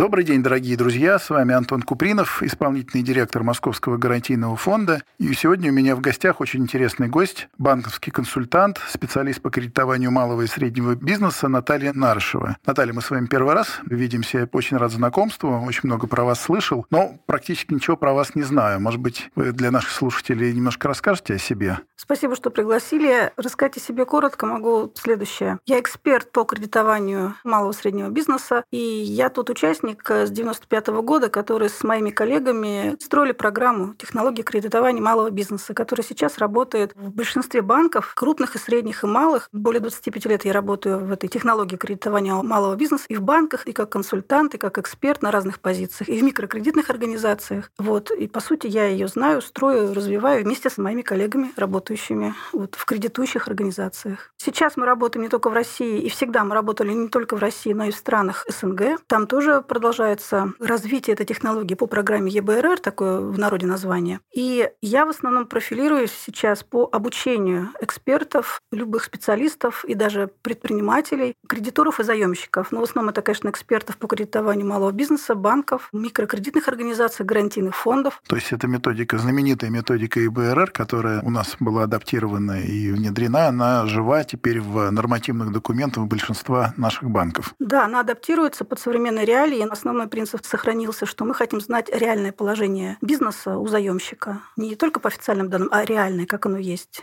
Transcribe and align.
Добрый 0.00 0.24
день, 0.24 0.42
дорогие 0.42 0.78
друзья. 0.78 1.18
С 1.18 1.28
вами 1.28 1.52
Антон 1.52 1.82
Купринов, 1.82 2.42
исполнительный 2.42 3.02
директор 3.02 3.42
Московского 3.42 3.98
гарантийного 3.98 4.56
фонда. 4.56 5.02
И 5.18 5.30
сегодня 5.34 5.70
у 5.70 5.74
меня 5.74 5.94
в 5.94 6.00
гостях 6.00 6.40
очень 6.40 6.62
интересный 6.62 7.08
гость, 7.08 7.48
банковский 7.58 8.10
консультант, 8.10 8.80
специалист 8.88 9.42
по 9.42 9.50
кредитованию 9.50 10.10
малого 10.10 10.40
и 10.40 10.46
среднего 10.46 10.94
бизнеса 10.94 11.48
Наталья 11.48 11.92
Нарышева. 11.92 12.56
Наталья, 12.64 12.94
мы 12.94 13.02
с 13.02 13.10
вами 13.10 13.26
первый 13.26 13.52
раз 13.52 13.80
видимся. 13.84 14.48
Очень 14.54 14.78
рад 14.78 14.90
знакомству, 14.90 15.50
очень 15.66 15.82
много 15.82 16.06
про 16.06 16.24
вас 16.24 16.40
слышал, 16.40 16.86
но 16.88 17.18
практически 17.26 17.74
ничего 17.74 17.98
про 17.98 18.14
вас 18.14 18.34
не 18.34 18.42
знаю. 18.42 18.80
Может 18.80 19.00
быть, 19.00 19.30
вы 19.34 19.52
для 19.52 19.70
наших 19.70 19.90
слушателей 19.90 20.54
немножко 20.54 20.88
расскажете 20.88 21.34
о 21.34 21.38
себе? 21.38 21.78
Спасибо, 21.96 22.36
что 22.36 22.48
пригласили. 22.48 23.32
Рассказать 23.36 23.76
о 23.76 23.80
себе 23.80 24.06
коротко 24.06 24.46
могу 24.46 24.90
следующее. 24.94 25.58
Я 25.66 25.78
эксперт 25.78 26.32
по 26.32 26.44
кредитованию 26.44 27.34
малого 27.44 27.72
и 27.72 27.74
среднего 27.74 28.08
бизнеса, 28.08 28.64
и 28.70 28.78
я 28.78 29.28
тут 29.28 29.50
участник 29.50 29.89
участник 29.90 30.10
с 30.10 30.30
95 30.30 30.88
года, 31.02 31.28
который 31.28 31.68
с 31.68 31.82
моими 31.82 32.10
коллегами 32.10 32.96
строили 33.00 33.32
программу 33.32 33.94
технологии 33.94 34.42
кредитования 34.42 35.02
малого 35.02 35.30
бизнеса, 35.30 35.74
которая 35.74 36.04
сейчас 36.04 36.38
работает 36.38 36.92
в 36.94 37.10
большинстве 37.10 37.62
банков, 37.62 38.14
крупных 38.14 38.56
и 38.56 38.58
средних 38.58 39.04
и 39.04 39.06
малых. 39.06 39.48
Более 39.52 39.80
25 39.80 40.26
лет 40.26 40.44
я 40.44 40.52
работаю 40.52 40.98
в 40.98 41.12
этой 41.12 41.28
технологии 41.28 41.76
кредитования 41.76 42.34
малого 42.34 42.76
бизнеса 42.76 43.04
и 43.08 43.16
в 43.16 43.22
банках, 43.22 43.66
и 43.66 43.72
как 43.72 43.90
консультант, 43.90 44.54
и 44.54 44.58
как 44.58 44.78
эксперт 44.78 45.22
на 45.22 45.30
разных 45.30 45.60
позициях, 45.60 46.08
и 46.08 46.20
в 46.20 46.22
микрокредитных 46.22 46.90
организациях. 46.90 47.70
Вот. 47.78 48.10
И, 48.10 48.26
по 48.26 48.40
сути, 48.40 48.66
я 48.66 48.86
ее 48.86 49.08
знаю, 49.08 49.42
строю, 49.42 49.94
развиваю 49.94 50.44
вместе 50.44 50.70
с 50.70 50.78
моими 50.78 51.02
коллегами, 51.02 51.52
работающими 51.56 52.34
вот, 52.52 52.74
в 52.74 52.84
кредитующих 52.84 53.48
организациях. 53.48 54.32
Сейчас 54.36 54.76
мы 54.76 54.86
работаем 54.86 55.22
не 55.22 55.28
только 55.28 55.50
в 55.50 55.54
России, 55.54 56.00
и 56.00 56.08
всегда 56.08 56.44
мы 56.44 56.54
работали 56.54 56.92
не 56.92 57.08
только 57.08 57.36
в 57.36 57.38
России, 57.38 57.72
но 57.72 57.84
и 57.84 57.90
в 57.90 57.96
странах 57.96 58.46
СНГ. 58.48 59.00
Там 59.06 59.26
тоже 59.26 59.62
продолжается 59.80 60.52
развитие 60.60 61.14
этой 61.14 61.24
технологии 61.24 61.74
по 61.74 61.86
программе 61.86 62.30
ЕБРР, 62.30 62.80
такое 62.80 63.18
в 63.18 63.38
народе 63.38 63.66
название. 63.66 64.20
И 64.30 64.68
я 64.82 65.06
в 65.06 65.08
основном 65.08 65.46
профилируюсь 65.46 66.12
сейчас 66.12 66.62
по 66.62 66.86
обучению 66.92 67.70
экспертов, 67.80 68.60
любых 68.72 69.04
специалистов 69.04 69.86
и 69.86 69.94
даже 69.94 70.28
предпринимателей, 70.42 71.34
кредиторов 71.48 71.98
и 71.98 72.04
заемщиков. 72.04 72.72
Но 72.72 72.80
в 72.80 72.82
основном 72.82 73.08
это, 73.08 73.22
конечно, 73.22 73.48
экспертов 73.48 73.96
по 73.96 74.06
кредитованию 74.06 74.66
малого 74.66 74.92
бизнеса, 74.92 75.34
банков, 75.34 75.88
микрокредитных 75.94 76.68
организаций, 76.68 77.24
гарантийных 77.24 77.74
фондов. 77.74 78.20
То 78.28 78.36
есть 78.36 78.52
эта 78.52 78.66
методика, 78.66 79.16
знаменитая 79.16 79.70
методика 79.70 80.20
ЕБРР, 80.20 80.72
которая 80.72 81.22
у 81.22 81.30
нас 81.30 81.56
была 81.58 81.84
адаптирована 81.84 82.60
и 82.60 82.92
внедрена, 82.92 83.46
она 83.46 83.86
жива 83.86 84.24
теперь 84.24 84.60
в 84.60 84.90
нормативных 84.90 85.52
документах 85.52 86.04
большинства 86.04 86.74
наших 86.76 87.08
банков. 87.08 87.54
Да, 87.58 87.86
она 87.86 88.00
адаптируется 88.00 88.66
под 88.66 88.78
современные 88.78 89.24
реалии, 89.24 89.69
основной 89.72 90.08
принцип 90.08 90.44
сохранился, 90.44 91.06
что 91.06 91.24
мы 91.24 91.34
хотим 91.34 91.60
знать 91.60 91.88
реальное 91.92 92.32
положение 92.32 92.98
бизнеса 93.00 93.56
у 93.58 93.66
заемщика. 93.66 94.40
Не 94.56 94.76
только 94.76 95.00
по 95.00 95.08
официальным 95.08 95.48
данным, 95.48 95.68
а 95.70 95.84
реальное, 95.84 96.26
как 96.26 96.46
оно 96.46 96.58
есть. 96.58 97.02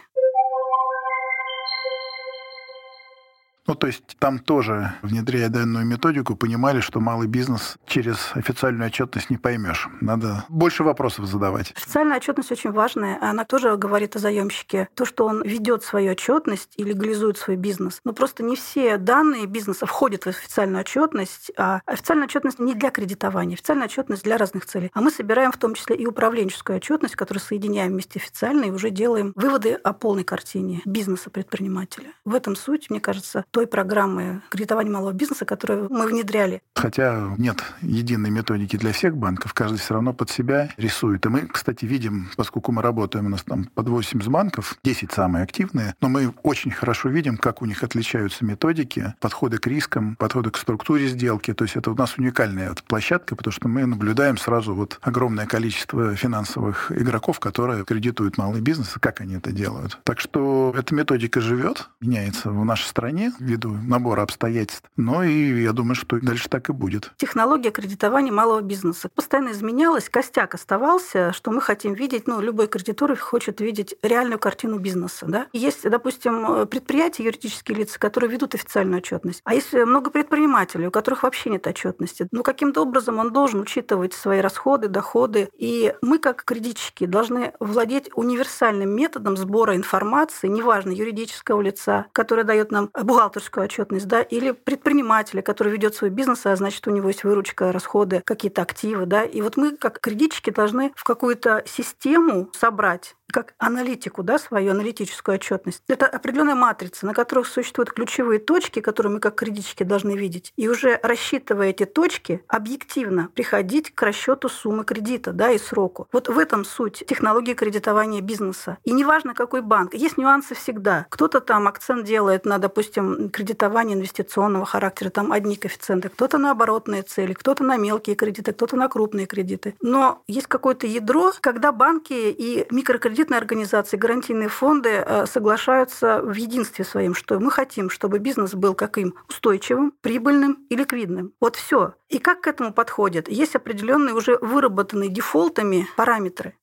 Ну, 3.68 3.76
то 3.76 3.88
есть 3.88 4.16
там 4.18 4.40
тоже, 4.40 4.94
внедряя 5.02 5.50
данную 5.50 5.86
методику, 5.86 6.36
понимали, 6.36 6.80
что 6.80 7.02
малый 7.02 7.28
бизнес 7.28 7.76
через 7.86 8.32
официальную 8.34 8.88
отчетность 8.88 9.30
не 9.30 9.38
поймешь. 9.38 9.90
Надо 10.00 10.46
больше 10.48 10.84
вопросов 10.84 11.26
задавать. 11.26 11.74
Официальная 11.76 12.18
отчетность 12.18 12.52
очень 12.52 12.72
важная. 12.72 13.18
Она 13.22 13.44
тоже 13.44 13.76
говорит 13.76 14.16
о 14.16 14.20
заемщике. 14.20 14.88
То, 14.96 15.04
что 15.04 15.26
он 15.26 15.44
ведет 15.44 15.84
свою 15.84 16.12
отчетность 16.12 16.74
и 16.78 16.84
легализует 16.84 17.38
свой 17.38 17.58
бизнес. 17.58 18.00
Но 18.06 18.14
просто 18.14 18.42
не 18.42 18.56
все 18.56 18.98
данные 18.98 19.48
бизнеса 19.48 19.86
входят 19.86 20.24
в 20.24 20.28
официальную 20.28 20.82
отчетность. 20.82 21.52
А 21.58 21.82
официальная 21.86 22.28
отчетность 22.28 22.60
не 22.60 22.74
для 22.74 22.90
кредитования. 22.90 23.56
Официальная 23.56 23.88
отчетность 23.88 24.24
для 24.24 24.38
разных 24.38 24.66
целей. 24.66 24.92
А 24.94 25.02
мы 25.02 25.12
собираем 25.12 25.52
в 25.52 25.58
том 25.58 25.74
числе 25.74 25.98
и 25.98 26.06
управленческую 26.06 26.78
отчетность, 26.78 27.16
которую 27.16 27.42
соединяем 27.42 27.92
вместе 27.92 28.20
официально 28.20 28.64
и 28.66 28.72
уже 28.72 28.92
делаем 28.92 29.34
выводы 29.36 29.74
о 29.74 29.92
полной 29.92 30.24
картине 30.24 30.82
бизнеса 30.86 31.30
предпринимателя. 31.30 32.14
В 32.24 32.34
этом 32.34 32.56
суть, 32.56 32.90
мне 32.90 33.02
кажется, 33.02 33.44
той 33.58 33.66
программы 33.66 34.44
кредитования 34.52 34.94
малого 34.94 35.14
бизнеса, 35.14 35.44
которую 35.44 35.88
мы 35.90 36.06
внедряли. 36.06 36.62
Хотя 36.76 37.34
нет 37.40 37.64
единой 37.82 38.30
методики 38.30 38.78
для 38.78 38.92
всех 38.92 39.18
банков, 39.18 39.56
каждый 39.56 39.80
все 39.80 39.96
равно 39.96 40.14
под 40.14 40.30
себя 40.30 40.70
рисует. 40.78 41.26
И 41.26 41.30
мы, 41.30 41.48
кстати, 41.48 41.84
видим, 41.86 42.30
поскольку 42.36 42.72
мы 42.72 42.84
работаем, 42.84 43.26
у 43.26 43.30
нас 43.30 43.42
там 43.42 43.64
под 43.74 43.90
80 43.90 44.30
банков, 44.30 44.78
10 44.84 45.12
самые 45.12 45.44
активные, 45.44 45.96
но 46.02 46.08
мы 46.08 46.36
очень 46.44 46.70
хорошо 46.70 47.10
видим, 47.10 47.36
как 47.36 47.64
у 47.64 47.66
них 47.66 47.82
отличаются 47.82 48.46
методики, 48.46 49.16
подходы 49.20 49.58
к 49.58 49.66
рискам, 49.66 50.16
подходы 50.18 50.52
к 50.52 50.58
структуре 50.58 51.08
сделки. 51.08 51.52
То 51.56 51.64
есть 51.64 51.78
это 51.78 51.90
у 51.90 51.96
нас 51.96 52.16
уникальная 52.20 52.76
площадка, 52.88 53.36
потому 53.36 53.52
что 53.52 53.68
мы 53.68 53.88
наблюдаем 53.88 54.38
сразу 54.38 54.76
вот 54.76 55.00
огромное 55.02 55.48
количество 55.48 56.14
финансовых 56.16 56.92
игроков, 56.92 57.40
которые 57.40 57.86
кредитуют 57.86 58.38
малый 58.38 58.62
бизнес, 58.62 58.96
и 58.98 59.00
как 59.00 59.20
они 59.22 59.34
это 59.34 59.52
делают. 59.52 59.98
Так 60.04 60.20
что 60.20 60.76
эта 60.78 60.94
методика 60.94 61.42
живет, 61.42 61.90
меняется 62.02 62.52
в 62.52 62.64
нашей 62.64 62.86
стране, 62.86 63.34
ввиду 63.48 63.72
набора 63.72 64.22
обстоятельств. 64.22 64.84
Но 64.98 65.24
и 65.24 65.64
я 65.64 65.72
думаю, 65.72 65.96
что 65.96 66.20
дальше 66.20 66.50
так 66.50 66.70
и 66.70 66.74
будет. 66.74 67.12
Технология 67.18 67.72
кредитования 67.72 68.32
малого 68.32 68.62
бизнеса 68.62 69.10
постоянно 69.14 69.52
изменялась, 69.52 70.10
костяк 70.10 70.54
оставался, 70.54 71.32
что 71.34 71.52
мы 71.52 71.62
хотим 71.62 71.94
видеть, 71.94 72.28
ну, 72.28 72.42
любой 72.42 72.68
кредитор 72.68 73.16
хочет 73.16 73.62
видеть 73.62 73.96
реальную 74.02 74.40
картину 74.40 74.80
бизнеса. 74.80 75.26
Да? 75.28 75.48
Есть, 75.54 75.90
допустим, 75.90 76.68
предприятия, 76.68 77.24
юридические 77.24 77.78
лица, 77.78 78.00
которые 78.00 78.30
ведут 78.30 78.54
официальную 78.54 78.98
отчетность, 78.98 79.42
а 79.44 79.54
есть 79.54 79.74
много 79.74 80.10
предпринимателей, 80.10 80.88
у 80.88 80.92
которых 80.92 81.24
вообще 81.24 81.50
нет 81.50 81.66
отчетности. 81.68 82.28
Ну, 82.32 82.44
каким-то 82.44 82.82
образом 82.82 83.20
он 83.20 83.32
должен 83.32 83.62
учитывать 83.62 84.14
свои 84.14 84.42
расходы, 84.42 84.88
доходы. 84.88 85.50
И 85.58 85.94
мы, 86.02 86.20
как 86.20 86.44
кредитчики, 86.44 87.06
должны 87.06 87.54
владеть 87.60 88.10
универсальным 88.16 88.90
методом 88.90 89.38
сбора 89.38 89.76
информации, 89.76 90.48
неважно, 90.48 90.92
юридического 90.92 91.62
лица, 91.62 92.08
которое 92.12 92.44
дает 92.44 92.72
нам 92.72 92.90
бухгалтер 92.94 93.37
бухгалтерскую 93.38 93.66
отчетность, 93.66 94.08
да, 94.08 94.22
или 94.22 94.52
предпринимателя, 94.52 95.42
который 95.42 95.72
ведет 95.72 95.96
свой 95.96 96.10
бизнес, 96.10 96.46
а 96.46 96.56
значит, 96.56 96.88
у 96.88 96.92
него 96.92 97.08
есть 97.08 97.24
выручка, 97.24 97.72
расходы, 97.72 98.22
какие-то 98.26 98.62
активы, 98.62 99.06
да. 99.06 99.24
И 99.24 99.42
вот 99.42 99.58
мы, 99.58 99.76
как 99.76 100.00
кредитчики, 100.00 100.50
должны 100.50 100.92
в 100.96 101.04
какую-то 101.04 101.64
систему 101.66 102.50
собрать 102.54 103.16
как 103.32 103.54
аналитику, 103.58 104.24
да, 104.24 104.40
свою 104.40 104.72
аналитическую 104.72 105.36
отчетность. 105.36 105.84
Это 105.88 106.06
определенная 106.06 106.56
матрица, 106.56 107.06
на 107.06 107.14
которых 107.14 107.48
существуют 107.48 107.92
ключевые 107.92 108.40
точки, 108.40 108.80
которые 108.80 109.14
мы 109.14 109.20
как 109.20 109.36
кредитчики 109.36 109.84
должны 109.84 110.16
видеть. 110.16 110.54
И 110.56 110.68
уже 110.68 111.00
рассчитывая 111.04 111.70
эти 111.70 111.86
точки, 111.86 112.44
объективно 112.48 113.30
приходить 113.34 113.94
к 113.94 114.02
расчету 114.02 114.50
суммы 114.50 114.86
кредита 114.86 115.34
да, 115.34 115.52
и 115.52 115.58
сроку. 115.58 116.08
Вот 116.12 116.30
в 116.30 116.40
этом 116.40 116.64
суть 116.64 117.04
технологии 117.08 117.54
кредитования 117.54 118.22
бизнеса. 118.22 118.78
И 118.84 118.92
неважно, 118.92 119.34
какой 119.34 119.62
банк, 119.62 119.94
есть 119.94 120.18
нюансы 120.18 120.56
всегда. 120.56 121.06
Кто-то 121.10 121.42
там 121.42 121.68
акцент 121.68 122.06
делает 122.06 122.46
на, 122.46 122.58
допустим, 122.60 123.30
кредитование 123.30 123.98
инвестиционного 123.98 124.66
характера, 124.66 125.10
там 125.10 125.32
одни 125.32 125.56
коэффициенты, 125.56 126.10
кто-то 126.10 126.38
на 126.38 126.52
оборотные 126.52 127.04
цели, 127.04 127.34
кто-то 127.34 127.64
на 127.64 127.78
мелкие 127.78 128.16
кредиты, 128.16 128.54
кто-то 128.54 128.78
на 128.78 128.88
крупные 128.88 129.26
кредиты. 129.26 129.76
Но 129.82 130.24
есть 130.28 130.48
какое-то 130.48 130.88
ядро, 130.88 131.34
когда 131.42 131.72
банки 131.72 132.14
и 132.14 132.66
микрокредиты 132.72 133.17
кредитные 133.18 133.40
организации, 133.40 133.98
гарантийные 133.98 134.48
фонды 134.48 134.90
э, 134.90 135.26
соглашаются 135.26 136.22
в 136.22 136.34
единстве 136.34 136.86
своем, 136.86 137.16
что 137.16 137.40
мы 137.40 137.50
хотим, 137.50 137.90
чтобы 137.90 138.20
бизнес 138.20 138.54
был 138.54 138.76
как 138.76 139.00
им 139.00 139.16
устойчивым, 139.28 139.92
прибыльным 140.02 140.68
и 140.70 140.76
ликвидным. 140.76 141.34
Вот 141.42 141.56
все. 141.56 141.96
И 142.10 142.20
как 142.20 142.42
к 142.42 142.48
этому 142.48 142.74
подходят? 142.74 143.28
Есть 143.28 143.56
определенные 143.56 144.14
уже 144.14 144.38
выработанные 144.40 145.10
дефолтами 145.10 145.88
параметры. 145.96 146.54